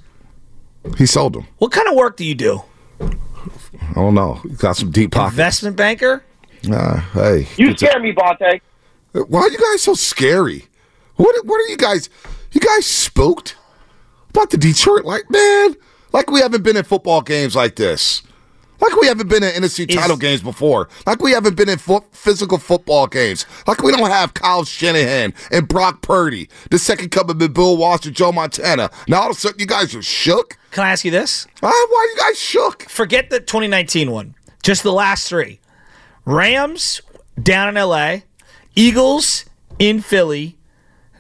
He 0.97 1.05
sold 1.07 1.35
them. 1.35 1.47
What 1.59 1.73
kind 1.73 1.89
of 1.89 1.95
work 1.97 2.17
do 2.17 2.25
you 2.25 2.35
do? 2.35 2.63
I 3.01 3.95
don't 3.95 4.15
know. 4.15 4.35
He 4.45 4.51
got 4.51 4.77
some 4.77 4.91
deep 4.91 5.11
pockets. 5.13 5.33
Investment 5.35 5.77
banker? 5.77 6.23
Uh, 6.73 7.01
hey, 7.13 7.47
You 7.57 7.71
it's 7.71 7.83
a- 7.83 7.87
scare 7.87 8.01
me, 8.01 8.13
Bonta. 8.13 8.61
why 9.13 9.41
are 9.41 9.51
you 9.51 9.59
guys 9.59 9.83
so 9.83 9.95
scary? 9.95 10.67
What? 11.17 11.45
What 11.47 11.57
are 11.61 11.69
you 11.69 11.77
guys? 11.77 12.09
You 12.57 12.61
guys 12.61 12.87
spooked 12.87 13.55
about 14.31 14.49
the 14.49 14.57
Detroit? 14.57 15.05
Like, 15.05 15.31
man, 15.31 15.75
like 16.15 16.31
we 16.31 16.41
haven't 16.41 16.63
been 16.63 16.79
in 16.79 16.85
football 16.85 17.21
games 17.21 17.55
like 17.55 17.77
this. 17.77 18.23
Like 18.81 18.97
we 18.99 19.09
haven't 19.09 19.29
been 19.29 19.43
in 19.43 19.63
NFC 19.63 19.87
Is- 19.87 19.95
title 19.95 20.17
games 20.17 20.41
before. 20.41 20.89
Like 21.07 21.21
we 21.21 21.33
haven't 21.33 21.55
been 21.55 21.69
in 21.69 21.77
fo- 21.77 22.07
physical 22.13 22.57
football 22.57 23.09
games. 23.09 23.45
Like 23.67 23.83
we 23.83 23.93
don't 23.93 24.09
have 24.09 24.33
Kyle 24.33 24.65
Shanahan 24.65 25.35
and 25.51 25.69
Brock 25.69 26.01
Purdy, 26.01 26.49
the 26.71 26.79
second 26.79 27.11
coming 27.11 27.43
of 27.43 27.53
Bill 27.53 27.77
Walsh 27.77 28.07
and 28.07 28.17
Joe 28.17 28.33
Montana. 28.33 28.91
Now 29.07 29.21
all 29.25 29.31
of 29.33 29.37
a 29.37 29.39
sudden 29.39 29.61
you 29.61 29.67
guys 29.67 29.95
are 29.95 30.01
shook. 30.03 30.57
Can 30.71 30.85
I 30.85 30.93
ask 30.93 31.05
you 31.05 31.11
this? 31.11 31.45
Uh, 31.63 31.69
why 31.69 32.07
are 32.09 32.11
you 32.11 32.17
guys 32.17 32.39
shook? 32.39 32.85
Forget 32.89 33.29
the 33.29 33.39
2019 33.41 34.11
one. 34.11 34.35
Just 34.63 34.83
the 34.83 34.93
last 34.95 35.29
three. 35.29 35.61
Rams 36.25 37.03
down 37.43 37.69
in 37.69 37.75
LA, 37.75 38.21
Eagles 38.75 39.45
in 39.79 40.01
Philly, 40.01 40.57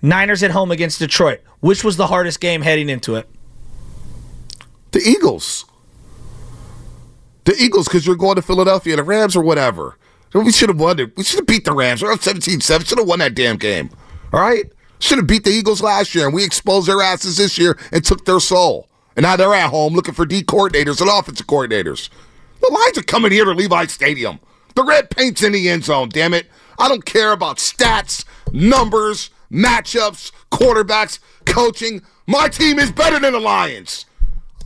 Niners 0.06 0.42
at 0.42 0.52
home 0.52 0.70
against 0.70 0.98
Detroit. 0.98 1.40
Which 1.60 1.82
was 1.82 1.96
the 1.96 2.06
hardest 2.06 2.40
game 2.40 2.62
heading 2.62 2.88
into 2.88 3.16
it? 3.16 3.28
The 4.92 5.00
Eagles. 5.00 5.64
The 7.44 7.54
Eagles, 7.58 7.88
because 7.88 8.06
you're 8.06 8.16
going 8.16 8.36
to 8.36 8.42
Philadelphia, 8.42 8.96
the 8.96 9.02
Rams 9.02 9.36
or 9.36 9.42
whatever. 9.42 9.98
We 10.32 10.52
should 10.52 10.68
have 10.68 10.78
won 10.78 10.98
it. 11.00 11.16
We 11.16 11.24
should 11.24 11.40
have 11.40 11.46
beat 11.46 11.64
the 11.64 11.72
Rams. 11.72 12.02
We're 12.02 12.12
up 12.12 12.22
17 12.22 12.60
7. 12.60 12.86
Should 12.86 12.98
have 12.98 13.08
won 13.08 13.20
that 13.20 13.34
damn 13.34 13.56
game. 13.56 13.90
All 14.32 14.40
right? 14.40 14.70
Should 14.98 15.18
have 15.18 15.26
beat 15.26 15.44
the 15.44 15.50
Eagles 15.50 15.82
last 15.82 16.14
year, 16.14 16.26
and 16.26 16.34
we 16.34 16.44
exposed 16.44 16.88
their 16.88 17.02
asses 17.02 17.36
this 17.36 17.58
year 17.58 17.78
and 17.92 18.04
took 18.04 18.24
their 18.24 18.40
soul. 18.40 18.88
And 19.16 19.24
now 19.24 19.36
they're 19.36 19.54
at 19.54 19.70
home 19.70 19.94
looking 19.94 20.14
for 20.14 20.26
D 20.26 20.42
coordinators 20.42 21.00
and 21.00 21.10
offensive 21.10 21.46
coordinators. 21.46 22.10
The 22.60 22.70
Lions 22.70 22.98
are 22.98 23.02
coming 23.02 23.32
here 23.32 23.44
to 23.44 23.52
Levi 23.52 23.86
Stadium. 23.86 24.40
The 24.74 24.84
red 24.84 25.10
paint's 25.10 25.42
in 25.42 25.52
the 25.52 25.68
end 25.68 25.84
zone, 25.84 26.10
damn 26.10 26.34
it. 26.34 26.46
I 26.78 26.88
don't 26.88 27.04
care 27.04 27.32
about 27.32 27.56
stats, 27.56 28.24
numbers, 28.52 29.30
matchups, 29.50 30.32
quarterbacks, 30.50 31.18
coaching. 31.44 32.02
My 32.26 32.48
team 32.48 32.78
is 32.78 32.90
better 32.90 33.18
than 33.18 33.32
the 33.32 33.40
Lions. 33.40 34.06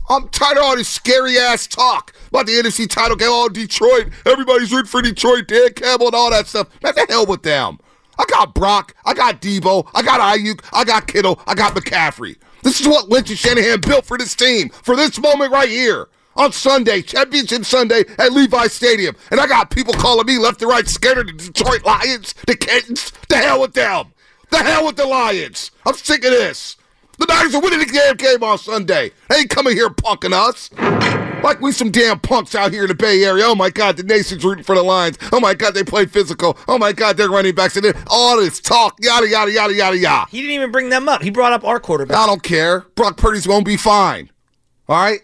I'm 0.09 0.27
tired 0.29 0.57
of 0.57 0.63
all 0.63 0.75
this 0.75 0.89
scary 0.89 1.37
ass 1.37 1.67
talk 1.67 2.13
about 2.27 2.45
the 2.45 2.53
NFC 2.53 2.89
title 2.89 3.15
game. 3.15 3.29
Oh, 3.31 3.47
Detroit. 3.47 4.09
Everybody's 4.25 4.71
rooting 4.71 4.89
for 4.89 5.01
Detroit. 5.01 5.47
Dan 5.47 5.73
Campbell 5.73 6.07
and 6.07 6.15
all 6.15 6.31
that 6.31 6.47
stuff. 6.47 6.67
Man, 6.83 6.93
the 6.95 7.05
hell 7.07 7.25
with 7.25 7.43
them. 7.43 7.79
I 8.19 8.25
got 8.25 8.53
Brock. 8.53 8.93
I 9.05 9.13
got 9.13 9.41
Deebo. 9.41 9.89
I 9.93 10.01
got 10.01 10.19
Aiyuk. 10.19 10.63
I 10.73 10.83
got 10.83 11.07
Kittle. 11.07 11.39
I 11.47 11.55
got 11.55 11.75
McCaffrey. 11.75 12.35
This 12.61 12.81
is 12.81 12.87
what 12.87 13.09
Lynch 13.09 13.29
and 13.29 13.39
Shanahan 13.39 13.79
built 13.79 14.05
for 14.05 14.17
this 14.17 14.35
team, 14.35 14.69
for 14.69 14.95
this 14.95 15.19
moment 15.19 15.51
right 15.51 15.69
here. 15.69 16.09
On 16.35 16.51
Sunday, 16.51 17.01
Championship 17.01 17.65
Sunday 17.65 18.03
at 18.17 18.31
Levi 18.31 18.67
Stadium. 18.67 19.15
And 19.31 19.39
I 19.39 19.47
got 19.47 19.69
people 19.69 19.93
calling 19.93 20.25
me 20.25 20.37
left 20.37 20.61
and 20.61 20.69
right 20.69 20.87
scared 20.87 21.17
of 21.17 21.27
the 21.27 21.33
Detroit 21.33 21.83
Lions, 21.85 22.35
the 22.47 22.55
Kittens. 22.55 23.11
The 23.27 23.37
hell 23.37 23.61
with 23.61 23.73
them. 23.73 24.13
The 24.51 24.57
hell 24.59 24.85
with 24.85 24.97
the 24.97 25.05
Lions. 25.05 25.71
I'm 25.85 25.95
sick 25.95 26.23
of 26.23 26.31
this. 26.31 26.77
The 27.17 27.25
Niners 27.25 27.55
are 27.55 27.61
winning 27.61 27.79
the 27.79 27.85
damn 27.85 28.15
game 28.15 28.43
on 28.43 28.57
Sunday. 28.57 29.11
They 29.29 29.37
ain't 29.37 29.49
coming 29.49 29.75
here 29.75 29.89
punking 29.89 30.33
us. 30.33 30.69
Like 31.43 31.59
we 31.61 31.71
some 31.71 31.89
damn 31.91 32.19
punks 32.19 32.53
out 32.53 32.71
here 32.71 32.83
in 32.83 32.87
the 32.87 32.95
Bay 32.95 33.23
Area. 33.23 33.45
Oh 33.45 33.55
my 33.55 33.69
God, 33.69 33.97
the 33.97 34.03
nation's 34.03 34.43
rooting 34.43 34.63
for 34.63 34.75
the 34.75 34.83
Lions. 34.83 35.17
Oh 35.31 35.39
my 35.39 35.53
God, 35.53 35.73
they 35.73 35.83
play 35.83 36.05
physical. 36.05 36.57
Oh 36.67 36.77
my 36.77 36.91
God, 36.93 37.17
they're 37.17 37.29
running 37.29 37.55
backs 37.55 37.77
and 37.77 37.93
all 38.07 38.37
this 38.37 38.59
talk, 38.59 38.97
yada 39.01 39.27
yada 39.27 39.51
yada 39.51 39.73
yada 39.73 39.97
yada. 39.97 40.29
He 40.29 40.41
didn't 40.41 40.53
even 40.53 40.71
bring 40.71 40.89
them 40.89 41.09
up. 41.09 41.21
He 41.21 41.29
brought 41.29 41.53
up 41.53 41.63
our 41.63 41.79
quarterback. 41.79 42.17
I 42.17 42.27
don't 42.27 42.43
care. 42.43 42.81
Brock 42.95 43.17
Purdy's 43.17 43.47
gonna 43.47 43.63
be 43.63 43.77
fine. 43.77 44.29
All 44.87 45.01
right. 45.01 45.21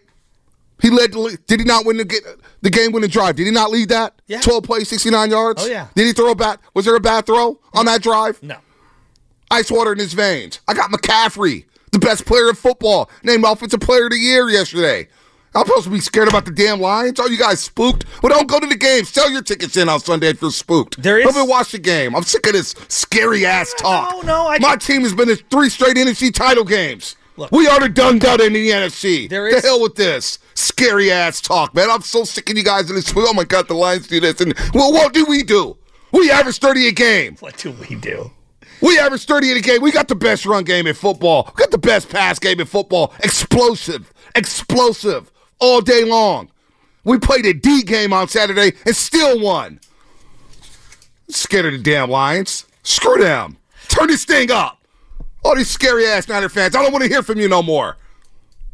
He 0.81 0.89
led. 0.89 1.11
The, 1.13 1.37
did 1.47 1.59
he 1.59 1.65
not 1.65 1.85
win 1.85 1.97
the, 1.97 2.37
the 2.61 2.69
game 2.69 2.91
winning 2.91 3.09
drive? 3.09 3.35
Did 3.35 3.47
he 3.47 3.51
not 3.51 3.71
lead 3.71 3.89
that? 3.89 4.21
Yeah. 4.27 4.41
Twelve 4.41 4.63
plays, 4.63 4.87
sixty 4.87 5.09
nine 5.09 5.31
yards. 5.31 5.63
Oh, 5.63 5.67
yeah. 5.67 5.87
Did 5.95 6.05
he 6.05 6.13
throw 6.13 6.31
a 6.31 6.35
bat? 6.35 6.59
Was 6.73 6.85
there 6.85 6.95
a 6.95 6.99
bad 6.99 7.25
throw 7.25 7.59
on 7.73 7.85
that 7.85 8.01
drive? 8.01 8.41
No. 8.41 8.57
Ice 9.51 9.71
water 9.71 9.91
in 9.93 9.99
his 9.99 10.13
veins. 10.13 10.59
I 10.67 10.73
got 10.73 10.91
McCaffrey, 10.91 11.65
the 11.91 11.99
best 11.99 12.25
player 12.25 12.49
in 12.49 12.55
football, 12.55 13.09
named 13.23 13.43
Offensive 13.45 13.79
Player 13.79 14.05
of 14.05 14.11
the 14.11 14.17
Year 14.17 14.49
yesterday. 14.49 15.07
I'm 15.55 15.65
supposed 15.65 15.85
to 15.85 15.89
be 15.89 15.99
scared 16.01 16.27
about 16.27 16.45
the 16.45 16.51
damn 16.51 16.79
Lions? 16.79 17.19
Are 17.19 17.29
you 17.29 17.37
guys 17.37 17.59
spooked? 17.59 18.05
Well, 18.21 18.31
don't 18.31 18.47
go 18.47 18.59
to 18.59 18.67
the 18.67 18.75
game. 18.75 19.05
Sell 19.05 19.31
your 19.31 19.41
tickets 19.41 19.75
in 19.75 19.89
on 19.89 19.99
Sunday 19.99 20.27
if 20.29 20.41
you're 20.41 20.51
spooked. 20.51 21.01
There 21.01 21.17
is- 21.17 21.25
Come 21.25 21.37
and 21.37 21.49
watch 21.49 21.71
the 21.71 21.79
game. 21.79 22.15
I'm 22.15 22.23
sick 22.23 22.45
of 22.45 22.53
this 22.53 22.75
scary 22.89 23.45
ass 23.45 23.73
talk. 23.79 24.11
no, 24.13 24.21
no, 24.21 24.47
I- 24.49 24.59
My 24.59 24.75
team 24.75 25.01
has 25.01 25.15
been 25.15 25.29
in 25.29 25.37
three 25.49 25.69
straight 25.69 25.95
NFC 25.97 26.31
title 26.31 26.63
games. 26.63 27.15
Look. 27.37 27.51
we 27.51 27.67
are 27.67 27.79
the 27.79 27.87
done 27.89 28.17
done 28.17 28.41
in 28.41 28.53
the 28.53 28.69
NFC. 28.71 29.29
There 29.29 29.51
the 29.51 29.61
hell 29.61 29.79
with 29.81 29.93
this 29.95 30.39
scary 30.55 31.11
ass 31.11 31.39
talk, 31.39 31.73
man. 31.75 31.89
I'm 31.89 32.01
so 32.01 32.23
sick 32.23 32.49
of 32.49 32.57
you 32.57 32.63
guys 32.63 32.89
in 32.89 32.95
this. 32.95 33.13
Oh 33.15 33.31
my 33.33 33.43
god, 33.43 33.67
the 33.67 33.75
Lions 33.75 34.07
do 34.07 34.19
this, 34.19 34.41
and 34.41 34.55
well, 34.73 34.91
what 34.91 35.13
do 35.13 35.23
we 35.25 35.43
do? 35.43 35.77
We 36.11 36.31
average 36.31 36.57
30 36.57 36.87
a 36.87 36.91
game. 36.91 37.37
What 37.39 37.57
do 37.57 37.71
we 37.73 37.95
do? 37.95 38.31
We 38.81 38.99
average 38.99 39.25
30 39.25 39.51
in 39.51 39.57
a 39.57 39.61
game. 39.61 39.81
We 39.81 39.91
got 39.91 40.07
the 40.07 40.15
best 40.15 40.45
run 40.45 40.63
game 40.63 40.87
in 40.87 40.93
football. 40.93 41.51
We 41.55 41.61
got 41.61 41.71
the 41.71 41.77
best 41.77 42.09
pass 42.09 42.39
game 42.39 42.59
in 42.59 42.67
football. 42.67 43.13
Explosive, 43.23 44.13
explosive 44.35 45.31
all 45.59 45.81
day 45.81 46.03
long. 46.03 46.49
We 47.03 47.17
played 47.17 47.45
a 47.45 47.53
D 47.53 47.83
game 47.83 48.13
on 48.13 48.27
Saturday 48.27 48.73
and 48.85 48.95
still 48.95 49.39
won. 49.39 49.79
Scared 51.29 51.65
of 51.65 51.71
the 51.73 51.77
damn 51.79 52.09
Lions. 52.09 52.65
Screw 52.83 53.17
them. 53.17 53.57
Turn 53.87 54.07
this 54.07 54.25
thing 54.25 54.51
up. 54.51 54.77
All 55.43 55.55
these 55.55 55.69
scary 55.69 56.05
ass 56.05 56.27
Niner 56.27 56.49
fans. 56.49 56.75
I 56.75 56.81
don't 56.81 56.91
want 56.91 57.03
to 57.03 57.09
hear 57.09 57.23
from 57.23 57.39
you 57.39 57.47
no 57.47 57.63
more. 57.63 57.97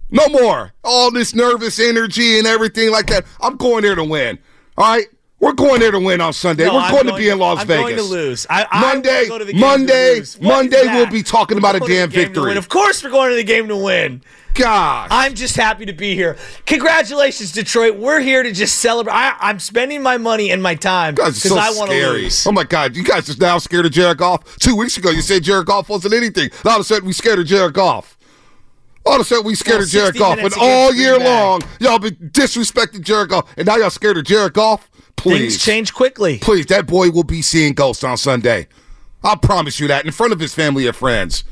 No 0.10 0.28
more. 0.28 0.74
All 0.84 1.12
this 1.12 1.34
nervous 1.34 1.80
energy 1.80 2.38
and 2.38 2.48
everything 2.48 2.92
like 2.92 3.08
that. 3.08 3.26
I'm 3.42 3.58
going 3.58 3.84
there 3.84 3.96
to 3.96 4.04
win. 4.04 4.39
All 4.78 4.92
right? 4.96 5.08
We're 5.43 5.51
going 5.51 5.82
there 5.82 5.91
to 5.91 5.99
win 5.99 6.21
on 6.21 6.32
Sunday. 6.32 6.63
No, 6.65 6.75
We're 6.75 6.79
I'm 6.79 6.91
going, 6.93 7.08
to 7.08 7.17
be 7.17 7.27
in 7.27 7.38
Las 7.38 7.60
I'm 7.60 7.67
Vegas. 7.67 7.84
going 7.84 7.97
to 7.97 8.03
lose. 8.03 8.47
I- 8.49 8.65
I 8.71 8.79
Monday, 8.79 9.23
will 9.23 9.27
go 9.27 9.39
to 9.39 9.45
the 9.45 9.51
game 9.51 9.62
to 9.62 9.67
Monday. 9.67 10.21
Monday 10.39 10.84
we'll 10.86 11.10
be 11.10 11.21
talking 11.21 11.58
about 11.58 11.75
a 11.75 11.79
going 11.79 11.91
damn 11.91 12.10
the 12.10 12.15
game 12.15 12.23
to 12.27 12.39
victory. 12.39 12.58
Of 12.58 12.69
course, 12.69 13.03
we're 13.03 13.10
going 13.10 13.29
to 13.32 13.36
the 13.36 13.43
game 13.43 13.67
to 13.67 13.75
win. 13.75 14.21
God, 14.53 15.10
I'm 15.12 15.34
just 15.34 15.58
happy 15.58 15.86
to 15.86 15.91
be 15.91 16.15
here. 16.15 16.38
Congratulations, 16.65 17.51
Detroit. 17.51 17.97
We're 17.97 18.21
here 18.21 18.41
to 18.41 18.53
just 18.53 18.79
celebrate. 18.79 19.12
I, 19.13 19.36
I'm 19.41 19.60
spending 19.60 20.01
my 20.01 20.17
money 20.17 20.49
and 20.49 20.63
my 20.63 20.75
time 20.75 21.15
because 21.15 21.41
so 21.41 21.58
I 21.58 21.71
want 21.71 21.91
to 21.91 22.10
lose. 22.12 22.47
Oh 22.47 22.53
my 22.53 22.63
God, 22.63 22.95
you 22.95 23.03
guys 23.03 23.29
are 23.29 23.38
now 23.38 23.58
scared 23.58 23.86
of 23.86 23.91
Jared 23.91 24.19
Goff. 24.19 24.58
Two 24.60 24.77
weeks 24.77 24.95
ago, 24.95 25.10
you 25.10 25.21
said 25.21 25.43
Jared 25.43 25.65
Goff 25.65 25.89
wasn't 25.89 26.13
anything. 26.13 26.51
Now 26.63 26.71
all 26.71 26.77
of 26.77 26.82
a 26.82 26.84
sudden, 26.86 27.06
we 27.06 27.12
scared 27.12 27.39
of 27.39 27.47
Jared 27.47 27.73
Goff. 27.73 28.17
All 29.06 29.15
of 29.15 29.21
a 29.21 29.23
sudden, 29.25 29.45
we 29.45 29.56
scared 29.56 29.79
Well, 29.79 29.84
of 29.84 29.89
Jared 29.89 30.15
60 30.15 30.19
Goff. 30.19 30.39
But 30.41 30.58
all 30.58 30.93
year 30.93 31.19
long, 31.19 31.62
y'all 31.82 31.99
been 31.99 32.15
disrespecting 32.15 33.01
Jared 33.01 33.29
Goff, 33.29 33.51
and 33.58 33.67
now 33.67 33.75
y'all 33.75 33.89
scared 33.89 34.17
of 34.17 34.23
Jared 34.23 34.53
Goff. 34.53 34.89
Please, 35.15 35.39
Things 35.39 35.58
change 35.63 35.93
quickly. 35.93 36.38
please, 36.39 36.65
that 36.67 36.86
boy 36.86 37.10
will 37.10 37.23
be 37.23 37.41
seeing 37.41 37.73
ghosts 37.73 38.04
on 38.04 38.17
Sunday. 38.17 38.67
I 39.23 39.36
promise 39.36 39.80
you 39.80 39.88
that 39.88 40.06
in 40.06 40.12
front 40.12 40.34
of 40.34 40.39
his 40.39 40.54
family 40.54 40.86
and 40.86 40.95
friends. 40.95 41.43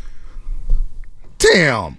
Damn, 1.37 1.97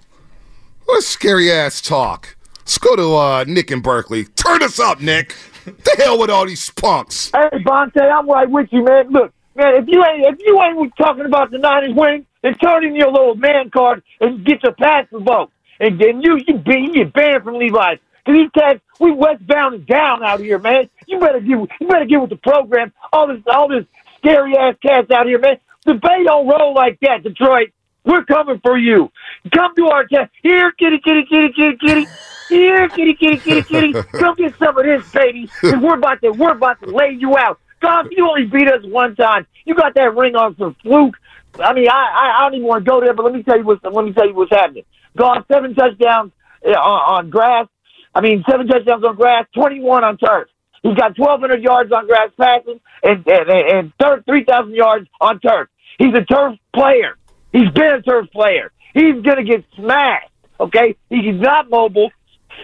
what 0.85 1.03
scary 1.03 1.51
ass 1.51 1.81
talk. 1.81 2.35
Let's 2.59 2.77
go 2.77 2.95
to 2.95 3.15
uh, 3.15 3.43
Nick 3.47 3.71
and 3.71 3.83
Berkeley. 3.83 4.25
Turn 4.25 4.63
us 4.63 4.79
up, 4.79 5.01
Nick. 5.01 5.35
the 5.65 5.95
hell 5.97 6.19
with 6.19 6.29
all 6.29 6.45
these 6.45 6.69
punks. 6.69 7.31
Hey, 7.33 7.49
Bonta, 7.65 8.01
I'm 8.09 8.29
right 8.29 8.49
with 8.49 8.69
you, 8.71 8.83
man. 8.83 9.09
Look, 9.09 9.33
man, 9.55 9.75
if 9.75 9.85
you 9.87 10.03
ain't 10.05 10.25
if 10.25 10.39
you 10.45 10.61
ain't 10.61 10.93
talking 10.97 11.25
about 11.25 11.51
the 11.51 11.57
Niners 11.57 11.93
winning, 11.93 12.25
then 12.41 12.53
turn 12.55 12.85
in 12.85 12.95
your 12.95 13.11
little 13.11 13.35
man 13.35 13.69
card 13.69 14.03
and 14.21 14.45
get 14.45 14.63
your 14.63 14.73
pass 14.73 15.05
revoked. 15.11 15.51
And 15.79 15.99
then 15.99 16.21
you 16.21 16.39
you 16.47 16.57
be 16.59 16.79
you 16.79 16.93
get 16.93 17.13
banned 17.13 17.43
from 17.43 17.55
Levi's. 17.55 17.97
Cause 18.25 18.35
these 18.35 18.49
cats, 18.51 18.79
we 18.99 19.11
westbound 19.11 19.75
and 19.75 19.85
down 19.85 20.23
out 20.23 20.39
here, 20.39 20.57
man. 20.57 20.89
You 21.07 21.19
better 21.19 21.39
get 21.39 21.49
you 21.49 21.87
better 21.87 22.05
get 22.05 22.21
with 22.21 22.29
the 22.29 22.37
program. 22.37 22.93
All 23.11 23.27
this 23.27 23.41
all 23.47 23.67
this 23.67 23.85
scary 24.17 24.55
ass 24.57 24.75
cats 24.81 25.11
out 25.11 25.25
here, 25.25 25.39
man. 25.39 25.57
The 25.85 25.95
Bay 25.95 26.23
don't 26.23 26.47
roll 26.47 26.73
like 26.73 26.99
that, 27.01 27.23
Detroit. 27.23 27.71
We're 28.05 28.23
coming 28.23 28.59
for 28.61 28.77
you. 28.77 29.11
Come 29.53 29.75
to 29.75 29.87
our 29.87 30.05
town. 30.07 30.29
Here, 30.41 30.71
kitty, 30.71 30.99
kitty, 31.03 31.25
kitty, 31.29 31.53
kitty, 31.53 31.77
kitty. 31.77 32.07
Here, 32.49 32.87
kitty, 32.89 33.13
kitty, 33.15 33.37
kitty, 33.37 33.61
kitty. 33.63 33.93
Come 33.93 34.35
get 34.35 34.57
some 34.57 34.77
of 34.77 34.85
this, 34.85 35.09
baby. 35.11 35.49
We're 35.61 35.95
about 35.95 36.21
to 36.21 36.31
we're 36.31 36.51
about 36.51 36.79
to 36.81 36.87
lay 36.87 37.17
you 37.17 37.37
out. 37.37 37.59
God, 37.81 38.07
you 38.11 38.27
only 38.27 38.45
beat 38.45 38.69
us 38.69 38.83
one 38.85 39.15
time. 39.15 39.45
You 39.65 39.75
got 39.75 39.95
that 39.95 40.15
ring 40.15 40.35
on 40.35 40.55
some 40.57 40.75
fluke. 40.81 41.15
I 41.59 41.73
mean, 41.73 41.89
I, 41.89 41.93
I, 41.93 42.37
I 42.37 42.41
don't 42.43 42.55
even 42.55 42.67
want 42.67 42.85
to 42.85 42.89
go 42.89 43.01
there, 43.01 43.13
but 43.13 43.23
let 43.25 43.33
me 43.33 43.43
tell 43.43 43.57
you 43.57 43.65
what's 43.65 43.83
let 43.83 44.05
me 44.05 44.13
tell 44.13 44.27
you 44.27 44.33
what's 44.33 44.51
happening. 44.51 44.83
Gone 45.17 45.43
seven 45.51 45.75
touchdowns 45.75 46.31
uh, 46.65 46.71
on, 46.71 47.25
on 47.25 47.29
grass. 47.29 47.67
I 48.15 48.21
mean, 48.21 48.43
seven 48.49 48.67
touchdowns 48.67 49.03
on 49.03 49.15
grass, 49.15 49.45
twenty-one 49.53 50.03
on 50.03 50.17
turf. 50.17 50.47
He's 50.83 50.95
got 50.95 51.15
twelve 51.15 51.39
hundred 51.39 51.63
yards 51.63 51.91
on 51.91 52.07
grass 52.07 52.29
passing 52.39 52.79
and 53.03 53.27
and, 53.27 53.93
and 53.99 54.25
three 54.25 54.43
thousand 54.43 54.75
yards 54.75 55.07
on 55.21 55.39
turf. 55.39 55.69
He's 55.97 56.13
a 56.13 56.25
turf 56.25 56.57
player. 56.73 57.17
He's 57.51 57.69
been 57.71 57.93
a 57.93 58.01
turf 58.01 58.29
player. 58.31 58.71
He's 58.93 59.21
gonna 59.23 59.43
get 59.43 59.63
smashed. 59.75 60.29
Okay, 60.59 60.95
he's 61.09 61.39
not 61.39 61.69
mobile. 61.69 62.11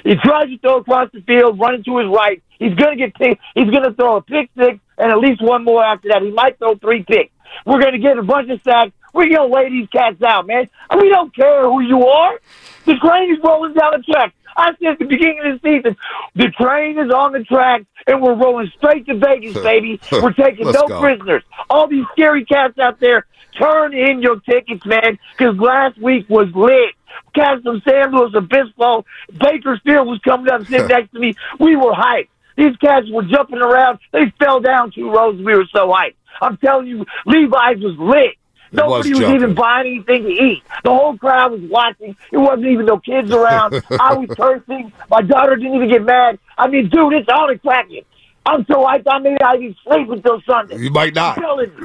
He 0.03 0.15
tries 0.15 0.49
to 0.49 0.57
throw 0.59 0.77
across 0.77 1.09
the 1.11 1.21
field, 1.21 1.59
running 1.59 1.83
to 1.83 1.97
his 1.97 2.07
right. 2.07 2.41
He's 2.59 2.73
gonna 2.75 2.95
get 2.95 3.15
picked. 3.15 3.41
He's 3.55 3.69
gonna 3.69 3.93
throw 3.93 4.17
a 4.17 4.21
pick 4.21 4.49
six 4.57 4.79
and 4.97 5.11
at 5.11 5.17
least 5.17 5.41
one 5.41 5.63
more 5.63 5.83
after 5.83 6.09
that. 6.09 6.21
He 6.21 6.31
might 6.31 6.57
throw 6.59 6.75
three 6.75 7.03
picks. 7.03 7.31
We're 7.65 7.81
gonna 7.81 7.97
get 7.99 8.17
a 8.17 8.23
bunch 8.23 8.49
of 8.49 8.61
sacks. 8.63 8.91
We're 9.13 9.29
gonna 9.29 9.51
lay 9.51 9.69
these 9.69 9.87
cats 9.89 10.21
out, 10.21 10.45
man. 10.45 10.69
We 10.95 11.09
don't 11.09 11.33
care 11.35 11.63
who 11.63 11.81
you 11.81 12.05
are. 12.05 12.39
The 12.85 12.95
train 12.95 13.33
is 13.33 13.39
rolling 13.43 13.73
down 13.73 13.93
the 13.97 14.03
track. 14.11 14.33
I 14.55 14.71
said 14.79 14.93
at 14.93 14.99
the 14.99 15.05
beginning 15.05 15.39
of 15.45 15.61
the 15.61 15.69
season, 15.69 15.97
the 16.35 16.49
train 16.51 16.99
is 16.99 17.11
on 17.11 17.33
the 17.33 17.43
track 17.43 17.83
and 18.07 18.21
we're 18.21 18.35
rolling 18.35 18.71
straight 18.77 19.05
to 19.07 19.15
Vegas, 19.15 19.53
baby. 19.63 19.99
We're 20.11 20.33
taking 20.33 20.71
no 20.71 20.87
go. 20.87 20.99
prisoners. 20.99 21.43
All 21.69 21.87
these 21.87 22.05
scary 22.13 22.45
cats 22.45 22.77
out 22.79 22.99
there, 22.99 23.25
turn 23.57 23.93
in 23.93 24.21
your 24.21 24.39
tickets, 24.41 24.85
man, 24.85 25.17
because 25.37 25.57
last 25.57 25.97
week 26.01 26.29
was 26.29 26.47
lit. 26.55 26.95
Cats 27.35 27.61
from 27.63 27.81
San 27.87 28.11
Luis 28.11 28.33
Obispo, 28.35 29.05
Bakersfield 29.39 30.07
was 30.07 30.19
coming 30.23 30.51
up 30.51 30.65
sitting 30.65 30.87
next 30.89 31.11
to 31.11 31.19
me. 31.19 31.35
We 31.59 31.75
were 31.75 31.93
hyped. 31.93 32.29
These 32.57 32.75
cats 32.77 33.07
were 33.09 33.23
jumping 33.23 33.59
around. 33.59 33.99
They 34.11 34.33
fell 34.37 34.59
down 34.59 34.91
two 34.91 35.09
rows. 35.11 35.37
We 35.37 35.55
were 35.55 35.67
so 35.73 35.87
hyped. 35.87 36.15
I'm 36.41 36.57
telling 36.57 36.87
you, 36.87 37.05
Levi's 37.25 37.81
was 37.81 37.95
lit. 37.97 38.35
Nobody 38.71 39.09
was, 39.09 39.19
jumping. 39.19 39.35
even 39.35 39.53
buying 39.55 39.87
anything 39.87 40.23
to 40.23 40.29
eat. 40.29 40.63
The 40.83 40.89
whole 40.89 41.17
crowd 41.17 41.51
was 41.53 41.61
watching. 41.61 42.15
It 42.31 42.37
wasn't 42.37 42.67
even 42.67 42.85
no 42.85 42.99
kids 42.99 43.31
around. 43.31 43.81
I 43.99 44.13
was 44.13 44.29
cursing. 44.35 44.91
My 45.09 45.21
daughter 45.21 45.55
didn't 45.55 45.75
even 45.75 45.89
get 45.89 46.03
mad. 46.03 46.37
I 46.57 46.67
mean, 46.67 46.89
dude, 46.89 47.13
it's 47.13 47.29
on 47.29 47.51
the 47.51 47.57
cracking. 47.59 48.03
I'm 48.45 48.65
so 48.65 48.85
hyped. 48.85 49.03
I 49.09 49.19
maybe 49.19 49.41
I 49.41 49.55
even 49.55 49.75
sleep 49.83 50.09
until 50.09 50.41
Sunday. 50.41 50.77
You 50.77 50.91
might 50.91 51.13
not. 51.15 51.37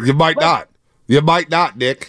You 0.04 0.12
might 0.14 0.36
But- 0.36 0.40
not. 0.44 0.68
You 1.06 1.20
might 1.20 1.50
not, 1.50 1.76
Nick. 1.76 2.08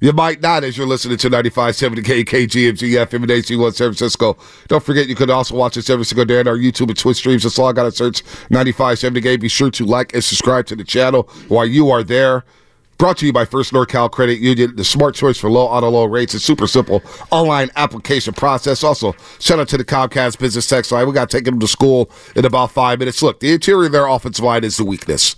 You 0.00 0.12
might 0.12 0.40
not 0.40 0.64
as 0.64 0.76
you're 0.76 0.86
listening 0.86 1.16
to 1.18 1.30
95.7 1.30 2.02
KKGMG 2.02 3.06
FM 3.06 3.14
and 3.22 3.28
AC1 3.28 3.72
San 3.74 3.88
Francisco. 3.90 4.36
Don't 4.66 4.82
forget 4.82 5.06
you 5.06 5.14
can 5.14 5.30
also 5.30 5.54
watch 5.54 5.76
us 5.76 5.88
every 5.88 6.04
single 6.04 6.24
day 6.24 6.40
on 6.40 6.48
our 6.48 6.56
YouTube 6.56 6.88
and 6.88 6.98
Twitch 6.98 7.18
streams. 7.18 7.42
Just 7.42 7.56
log 7.56 7.78
on 7.78 7.84
and 7.86 7.94
search 7.94 8.24
95.7 8.48 9.14
The 9.14 9.20
Game. 9.20 9.38
Be 9.38 9.46
sure 9.48 9.70
to 9.70 9.84
like 9.84 10.12
and 10.12 10.24
subscribe 10.24 10.66
to 10.66 10.76
the 10.76 10.82
channel 10.82 11.24
while 11.46 11.66
you 11.66 11.90
are 11.90 12.02
there. 12.02 12.44
Brought 12.98 13.18
to 13.18 13.26
you 13.26 13.32
by 13.32 13.44
First 13.44 13.72
NorCal 13.72 14.10
Credit 14.10 14.38
Union, 14.38 14.76
the 14.76 14.84
smart 14.84 15.14
choice 15.16 15.36
for 15.36 15.50
low 15.50 15.66
auto 15.66 15.88
loan 15.88 16.10
rates. 16.10 16.34
It's 16.34 16.44
super 16.44 16.68
simple 16.68 17.02
online 17.30 17.70
application 17.74 18.32
process. 18.32 18.84
Also, 18.84 19.14
shout 19.40 19.58
out 19.58 19.68
to 19.70 19.76
the 19.76 19.84
Comcast 19.84 20.38
business 20.38 20.68
text 20.68 20.92
line. 20.92 21.06
We 21.08 21.12
got 21.12 21.28
to 21.28 21.36
take 21.36 21.44
them 21.44 21.58
to 21.58 21.66
school 21.66 22.10
in 22.36 22.44
about 22.44 22.70
five 22.70 23.00
minutes. 23.00 23.20
Look, 23.20 23.40
the 23.40 23.52
interior 23.52 23.86
of 23.86 23.92
their 23.92 24.06
offensive 24.06 24.44
line 24.44 24.62
is 24.62 24.76
the 24.76 24.84
weakness. 24.84 25.34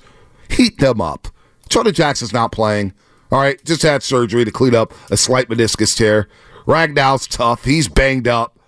Heat 0.50 0.78
them 0.78 1.00
up. 1.00 1.28
Jonah 1.70 1.92
Jackson's 1.92 2.34
not 2.34 2.52
playing. 2.52 2.92
All 3.32 3.40
right, 3.40 3.62
just 3.64 3.82
had 3.82 4.02
surgery 4.02 4.44
to 4.44 4.50
clean 4.50 4.74
up 4.74 4.92
a 5.10 5.16
slight 5.16 5.48
meniscus 5.48 5.96
tear. 5.96 6.28
Ragnow's 6.66 7.26
tough. 7.26 7.64
He's 7.64 7.88
banged 7.88 8.28
up. 8.28 8.58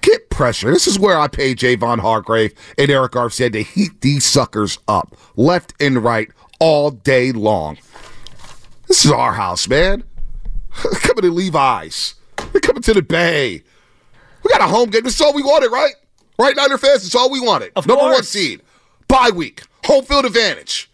Get 0.00 0.30
pressure. 0.30 0.70
This 0.70 0.86
is 0.86 0.98
where 0.98 1.18
I 1.18 1.28
pay 1.28 1.54
Javon 1.54 1.98
Hargrave 1.98 2.54
and 2.78 2.88
Arik 2.88 3.10
Armstead 3.10 3.52
to 3.52 3.62
heat 3.62 4.00
these 4.00 4.24
suckers 4.24 4.78
up, 4.88 5.16
left 5.36 5.74
and 5.80 6.02
right, 6.02 6.30
all 6.58 6.90
day 6.90 7.32
long. 7.32 7.76
This 8.90 9.04
is 9.04 9.12
our 9.12 9.32
house, 9.32 9.68
man. 9.68 10.02
coming 10.72 11.22
to 11.22 11.30
Levi's. 11.30 12.14
We're 12.52 12.58
coming 12.58 12.82
to 12.82 12.92
the 12.92 13.02
Bay. 13.02 13.62
We 14.42 14.48
got 14.50 14.60
a 14.62 14.66
home 14.66 14.90
game. 14.90 15.04
This 15.04 15.14
is 15.14 15.20
all 15.20 15.32
we 15.32 15.44
wanted, 15.44 15.68
right? 15.70 15.94
Right, 16.40 16.56
Niner 16.56 16.76
fans? 16.76 17.06
It's 17.06 17.14
all 17.14 17.30
we 17.30 17.38
wanted. 17.40 17.70
Of 17.76 17.86
Number 17.86 18.02
one 18.02 18.24
seed. 18.24 18.62
Bye 19.06 19.30
week. 19.32 19.62
Home 19.84 20.04
field 20.04 20.24
advantage. 20.24 20.90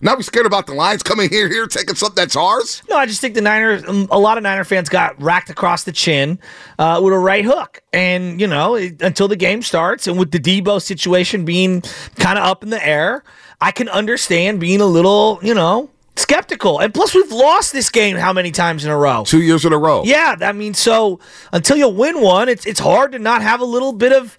Now 0.00 0.16
we 0.16 0.24
scared 0.24 0.46
about 0.46 0.66
the 0.66 0.74
Lions 0.74 1.04
coming 1.04 1.28
here, 1.30 1.48
here, 1.48 1.68
taking 1.68 1.94
something 1.94 2.16
that's 2.16 2.34
ours? 2.34 2.82
No, 2.90 2.96
I 2.96 3.06
just 3.06 3.20
think 3.20 3.36
the 3.36 3.42
Niners, 3.42 3.84
a 3.84 4.18
lot 4.18 4.36
of 4.36 4.42
Niner 4.42 4.64
fans 4.64 4.88
got 4.88 5.20
racked 5.22 5.50
across 5.50 5.84
the 5.84 5.92
chin 5.92 6.40
uh, 6.80 7.00
with 7.00 7.14
a 7.14 7.18
right 7.18 7.44
hook. 7.44 7.80
And, 7.92 8.40
you 8.40 8.48
know, 8.48 8.74
it- 8.74 9.00
until 9.02 9.28
the 9.28 9.36
game 9.36 9.62
starts, 9.62 10.08
and 10.08 10.18
with 10.18 10.32
the 10.32 10.40
Deebo 10.40 10.82
situation 10.82 11.44
being 11.44 11.82
kind 12.16 12.40
of 12.40 12.44
up 12.44 12.64
in 12.64 12.70
the 12.70 12.84
air, 12.84 13.22
I 13.60 13.70
can 13.70 13.88
understand 13.88 14.58
being 14.58 14.80
a 14.80 14.86
little, 14.86 15.38
you 15.44 15.54
know, 15.54 15.90
skeptical. 16.18 16.78
And 16.80 16.92
plus, 16.92 17.14
we've 17.14 17.30
lost 17.32 17.72
this 17.72 17.90
game 17.90 18.16
how 18.16 18.32
many 18.32 18.50
times 18.50 18.84
in 18.84 18.90
a 18.90 18.96
row? 18.96 19.24
Two 19.24 19.42
years 19.42 19.64
in 19.64 19.72
a 19.72 19.78
row. 19.78 20.02
Yeah, 20.04 20.36
I 20.40 20.52
mean, 20.52 20.74
so 20.74 21.20
until 21.52 21.76
you 21.76 21.88
win 21.88 22.20
one, 22.20 22.48
it's 22.48 22.66
it's 22.66 22.80
hard 22.80 23.12
to 23.12 23.18
not 23.18 23.42
have 23.42 23.60
a 23.60 23.64
little 23.64 23.92
bit 23.92 24.12
of, 24.12 24.36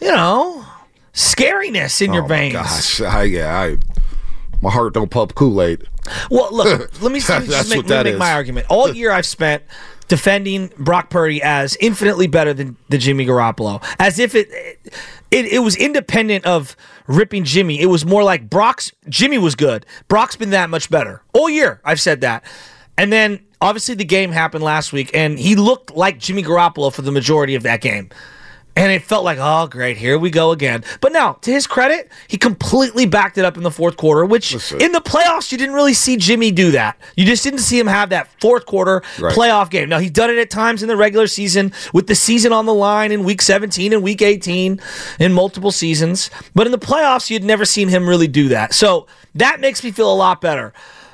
you 0.00 0.08
know, 0.08 0.64
scariness 1.12 2.00
in 2.00 2.12
your 2.12 2.24
Oh, 2.24 2.28
my 2.28 2.36
veins. 2.36 2.52
Gosh, 2.54 3.00
I, 3.00 3.22
yeah, 3.24 3.58
I, 3.58 3.76
my 4.60 4.70
heart 4.70 4.94
don't 4.94 5.10
pump 5.10 5.34
Kool 5.34 5.62
Aid. 5.62 5.84
Well, 6.30 6.48
look, 6.52 6.66
let 7.02 7.12
me, 7.12 7.20
let 7.28 7.42
me 7.42 7.48
just 7.48 7.70
make, 7.70 7.86
let 7.88 8.04
me 8.06 8.12
make 8.12 8.18
my 8.18 8.32
argument. 8.32 8.66
All 8.70 8.88
year 8.94 9.10
I've 9.10 9.26
spent 9.26 9.62
defending 10.08 10.70
Brock 10.78 11.10
Purdy 11.10 11.42
as 11.42 11.76
infinitely 11.80 12.26
better 12.26 12.54
than 12.54 12.76
the 12.88 12.98
Jimmy 12.98 13.26
Garoppolo, 13.26 13.84
as 13.98 14.18
if 14.18 14.34
it, 14.34 14.48
it 15.30 15.46
it 15.46 15.58
was 15.62 15.76
independent 15.76 16.44
of 16.46 16.76
ripping 17.08 17.42
Jimmy. 17.42 17.80
It 17.80 17.86
was 17.86 18.04
more 18.04 18.22
like 18.22 18.48
Brock's 18.48 18.92
Jimmy 19.08 19.38
was 19.38 19.56
good. 19.56 19.84
Brock's 20.06 20.36
been 20.36 20.50
that 20.50 20.70
much 20.70 20.88
better 20.90 21.22
all 21.32 21.50
year. 21.50 21.80
I've 21.84 22.00
said 22.00 22.20
that, 22.20 22.44
and 22.96 23.12
then 23.12 23.40
obviously 23.60 23.96
the 23.96 24.04
game 24.04 24.30
happened 24.30 24.62
last 24.62 24.92
week, 24.92 25.10
and 25.12 25.38
he 25.38 25.56
looked 25.56 25.96
like 25.96 26.18
Jimmy 26.18 26.44
Garoppolo 26.44 26.92
for 26.92 27.02
the 27.02 27.12
majority 27.12 27.56
of 27.56 27.64
that 27.64 27.80
game. 27.80 28.10
And 28.78 28.92
it 28.92 29.02
felt 29.02 29.24
like, 29.24 29.38
oh, 29.40 29.66
great, 29.66 29.96
here 29.96 30.16
we 30.16 30.30
go 30.30 30.52
again. 30.52 30.84
But 31.00 31.10
now, 31.10 31.32
to 31.42 31.50
his 31.50 31.66
credit, 31.66 32.12
he 32.28 32.36
completely 32.36 33.06
backed 33.06 33.36
it 33.36 33.44
up 33.44 33.56
in 33.56 33.64
the 33.64 33.72
fourth 33.72 33.96
quarter, 33.96 34.24
which 34.24 34.54
Listen. 34.54 34.80
in 34.80 34.92
the 34.92 35.00
playoffs, 35.00 35.50
you 35.50 35.58
didn't 35.58 35.74
really 35.74 35.94
see 35.94 36.16
Jimmy 36.16 36.52
do 36.52 36.70
that. 36.70 36.96
You 37.16 37.24
just 37.26 37.42
didn't 37.42 37.58
see 37.58 37.76
him 37.76 37.88
have 37.88 38.10
that 38.10 38.28
fourth 38.40 38.66
quarter 38.66 39.02
Right. 39.18 39.34
playoff 39.34 39.68
game. 39.70 39.88
Now, 39.88 39.98
he's 39.98 40.12
done 40.12 40.30
it 40.30 40.38
at 40.38 40.48
times 40.48 40.80
in 40.82 40.88
the 40.88 40.96
regular 40.96 41.26
season 41.26 41.72
with 41.92 42.06
the 42.06 42.14
season 42.14 42.52
on 42.52 42.66
the 42.66 42.74
line 42.74 43.10
in 43.10 43.24
week 43.24 43.42
17 43.42 43.92
and 43.92 44.00
week 44.00 44.22
18 44.22 44.80
in 45.18 45.32
multiple 45.32 45.72
seasons. 45.72 46.30
But 46.54 46.66
in 46.66 46.70
the 46.70 46.78
playoffs, 46.78 47.30
you'd 47.30 47.42
never 47.42 47.64
seen 47.64 47.88
him 47.88 48.08
really 48.08 48.28
do 48.28 48.46
that. 48.50 48.74
So 48.74 49.08
that 49.34 49.58
makes 49.58 49.82
me 49.82 49.90
feel 49.90 50.12
a 50.12 50.14
lot 50.14 50.40
better. 50.40 50.72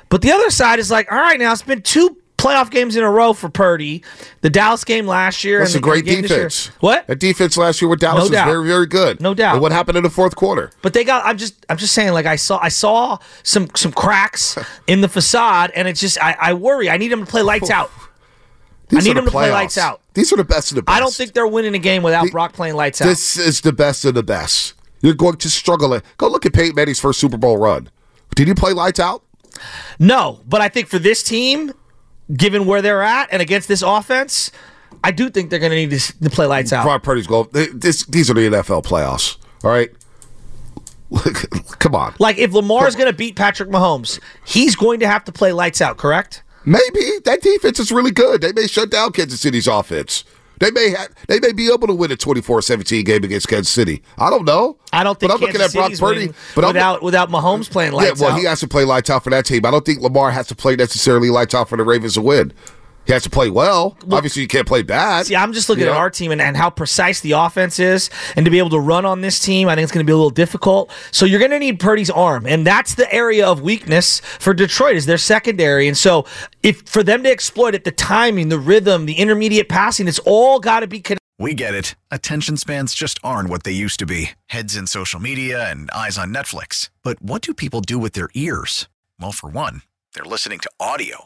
But 0.09 0.21
the 0.21 0.31
other 0.31 0.51
side 0.51 0.77
is 0.77 0.91
like, 0.91 1.11
all 1.11 1.17
right, 1.17 1.39
now 1.39 1.51
it's 1.51 1.63
been 1.63 1.81
two 1.81 2.15
playoff 2.45 2.69
games 2.69 2.95
in 2.95 3.03
a 3.03 3.09
row 3.09 3.33
for 3.33 3.49
Purdy. 3.49 4.03
The 4.41 4.49
Dallas 4.49 4.83
game 4.83 5.07
last 5.07 5.43
year. 5.43 5.59
That's 5.59 5.75
a 5.75 5.79
great 5.79 6.05
defense. 6.05 6.67
What? 6.79 7.07
That 7.07 7.19
defense 7.19 7.57
last 7.57 7.81
year 7.81 7.89
with 7.89 7.99
Dallas 7.99 8.19
No 8.19 8.23
was 8.23 8.31
doubt. 8.31 8.47
very, 8.47 8.67
very 8.67 8.85
good. 8.85 9.19
No 9.21 9.33
doubt. 9.33 9.53
And 9.53 9.61
what 9.61 9.71
happened 9.71 9.97
in 9.97 10.03
the 10.03 10.09
fourth 10.09 10.35
quarter? 10.35 10.71
But 10.81 10.93
they 10.93 11.03
got. 11.03 11.25
I'm 11.25 11.37
just. 11.37 11.65
I'm 11.69 11.77
just 11.77 11.93
saying. 11.93 12.13
Like 12.13 12.25
I 12.25 12.35
saw. 12.35 12.59
I 12.61 12.69
saw 12.69 13.17
some 13.43 13.69
some 13.75 13.91
cracks 13.91 14.57
in 14.87 15.01
the 15.01 15.09
facade, 15.09 15.71
and 15.75 15.87
it's 15.87 15.99
just. 15.99 16.21
I, 16.21 16.35
I 16.39 16.53
worry. 16.53 16.89
I 16.89 16.97
need 16.97 17.11
them 17.11 17.25
to 17.25 17.31
play 17.31 17.41
lights 17.41 17.69
out. 17.69 17.91
These 18.89 19.05
need 19.05 19.11
are 19.11 19.13
the 19.15 19.19
him 19.21 19.25
to 19.25 19.31
play 19.31 19.51
lights 19.51 19.77
out. 19.77 20.01
These 20.13 20.31
are 20.31 20.37
the 20.37 20.43
best 20.43 20.71
of 20.71 20.75
the 20.75 20.83
best. 20.83 20.95
I 20.95 20.99
don't 20.99 21.13
think 21.13 21.33
they're 21.33 21.47
winning 21.47 21.73
a 21.73 21.79
game 21.79 22.03
without 22.03 22.25
The- 22.25 22.31
Brock 22.31 22.53
playing 22.53 22.75
lights 22.75 23.01
out. 23.01 23.05
This 23.05 23.35
is 23.37 23.61
the 23.61 23.73
best 23.73 24.05
of 24.05 24.13
the 24.13 24.21
best. 24.23 24.75
You're 25.01 25.15
going 25.15 25.37
to 25.37 25.49
struggle. 25.49 25.93
It. 25.93 26.03
Go 26.17 26.27
look 26.27 26.45
at 26.45 26.53
Peyton 26.53 26.75
Manning's 26.75 26.99
first 26.99 27.19
Super 27.19 27.37
Bowl 27.37 27.57
run. 27.57 27.89
Did 28.35 28.47
he 28.47 28.53
play 28.53 28.73
lights 28.73 28.99
out? 28.99 29.23
no, 29.99 30.41
but 30.47 30.61
I 30.61 30.67
think 30.69 30.87
for 30.87 30.99
this 30.99 31.23
team, 31.23 31.73
given 32.33 32.65
where 32.65 32.81
they're 32.81 33.03
at 33.03 33.29
and 33.31 33.41
against 33.41 33.67
this 33.67 33.81
offense, 33.81 34.51
I 35.03 35.11
do 35.11 35.29
think 35.29 35.49
they're 35.49 35.59
going 35.59 35.71
to 35.71 35.75
need 35.75 35.99
to, 35.99 36.29
play 36.29 36.45
lights 36.45 36.73
out. 36.73 36.83
Brock 36.83 37.03
Purdy's 37.03 37.27
goal. 37.27 37.45
This, 37.51 38.05
these 38.05 38.29
are 38.29 38.33
the 38.33 38.41
NFL 38.41 38.83
playoffs. 38.83 39.37
All 39.63 39.71
right. 39.71 39.91
Come 41.79 41.95
on. 41.95 42.15
Like 42.19 42.37
if 42.37 42.53
Lamar's 42.53 42.95
going 42.95 43.09
to 43.09 43.15
beat 43.15 43.35
Patrick 43.35 43.69
Mahomes, 43.69 44.19
he's 44.45 44.75
going 44.75 44.99
to 45.01 45.07
have 45.07 45.23
to 45.25 45.31
play 45.31 45.51
lights 45.51 45.81
out. 45.81 45.97
Correct? 45.97 46.43
Maybe 46.65 47.19
that 47.25 47.41
defense 47.41 47.79
is 47.79 47.91
really 47.91 48.11
good. 48.11 48.41
They 48.41 48.51
may 48.51 48.65
shut 48.65 48.89
down 48.89 49.11
Kansas 49.11 49.39
City's 49.39 49.67
offense. 49.67 50.23
They 50.59 50.71
may 50.71 50.89
have, 50.91 51.09
they 51.27 51.39
may 51.39 51.51
be 51.51 51.71
able 51.71 51.87
to 51.87 51.93
win 51.93 52.11
a 52.11 52.15
24-17 52.15 53.05
game 53.05 53.23
against 53.23 53.47
Kansas 53.47 53.71
City. 53.71 54.01
I 54.17 54.29
don't 54.29 54.45
know. 54.45 54.77
I 54.93 55.03
don't 55.03 55.19
think 55.19 55.31
But 55.31 55.35
I'm 55.35 55.41
looking 55.41 55.61
at 55.61 55.73
Brock 55.73 55.85
City's 55.85 55.99
Purdy. 55.99 56.31
But 56.55 56.63
I'm- 56.65 56.73
without 56.73 57.03
without 57.03 57.29
Mahomes 57.29 57.69
playing 57.69 57.93
Yeah, 57.93 58.13
well, 58.17 58.31
out. 58.31 58.39
he 58.39 58.45
has 58.45 58.59
to 58.61 58.67
play 58.67 58.85
lights 58.85 59.09
out 59.09 59.23
for 59.23 59.29
that 59.31 59.45
team. 59.45 59.65
I 59.65 59.71
don't 59.71 59.85
think 59.85 60.01
Lamar 60.01 60.31
has 60.31 60.47
to 60.47 60.55
play 60.55 60.75
necessarily 60.75 61.29
lights 61.29 61.53
out 61.53 61.67
for 61.69 61.77
the 61.77 61.83
Ravens 61.83 62.13
to 62.13 62.21
win. 62.21 62.53
He 63.05 63.13
has 63.13 63.23
to 63.23 63.29
play 63.29 63.49
well. 63.49 63.97
Obviously, 64.11 64.41
you 64.41 64.47
can't 64.47 64.67
play 64.67 64.81
bad. 64.81 65.27
See, 65.27 65.35
I'm 65.35 65.53
just 65.53 65.69
looking 65.69 65.83
at 65.83 65.91
know? 65.91 65.97
our 65.97 66.09
team 66.09 66.31
and, 66.31 66.41
and 66.41 66.57
how 66.57 66.69
precise 66.69 67.21
the 67.21 67.33
offense 67.33 67.79
is, 67.79 68.09
and 68.35 68.45
to 68.45 68.51
be 68.51 68.57
able 68.57 68.71
to 68.71 68.79
run 68.79 69.05
on 69.05 69.21
this 69.21 69.39
team, 69.39 69.67
I 69.67 69.75
think 69.75 69.83
it's 69.83 69.91
going 69.91 70.05
to 70.05 70.09
be 70.09 70.13
a 70.13 70.17
little 70.17 70.31
difficult. 70.31 70.91
So 71.11 71.25
you're 71.25 71.39
going 71.39 71.51
to 71.51 71.59
need 71.59 71.79
Purdy's 71.79 72.09
arm, 72.09 72.45
and 72.47 72.65
that's 72.65 72.95
the 72.95 73.11
area 73.13 73.45
of 73.47 73.61
weakness 73.61 74.21
for 74.39 74.53
Detroit 74.53 74.95
is 74.95 75.05
their 75.05 75.17
secondary. 75.17 75.87
And 75.87 75.97
so, 75.97 76.25
if 76.63 76.81
for 76.87 77.03
them 77.03 77.23
to 77.23 77.29
exploit 77.29 77.75
it, 77.75 77.83
the 77.83 77.91
timing, 77.91 78.49
the 78.49 78.59
rhythm, 78.59 79.05
the 79.05 79.13
intermediate 79.13 79.69
passing, 79.69 80.07
it's 80.07 80.19
all 80.19 80.59
got 80.59 80.79
to 80.79 80.87
be 80.87 80.99
connected. 80.99 81.19
We 81.37 81.53
get 81.53 81.75
it. 81.75 81.95
Attention 82.11 82.57
spans 82.57 82.95
just 82.95 83.19
aren't 83.23 83.49
what 83.49 83.63
they 83.63 83.71
used 83.71 83.99
to 83.99 84.05
be 84.05 84.31
heads 84.47 84.75
in 84.75 84.87
social 84.87 85.19
media 85.19 85.69
and 85.69 85.91
eyes 85.91 86.17
on 86.17 86.33
Netflix. 86.33 86.89
But 87.03 87.21
what 87.21 87.41
do 87.41 87.53
people 87.53 87.81
do 87.81 87.99
with 87.99 88.13
their 88.13 88.29
ears? 88.33 88.87
Well, 89.19 89.33
for 89.33 89.49
one, 89.49 89.81
they're 90.13 90.23
listening 90.23 90.59
to 90.59 90.71
audio. 90.79 91.25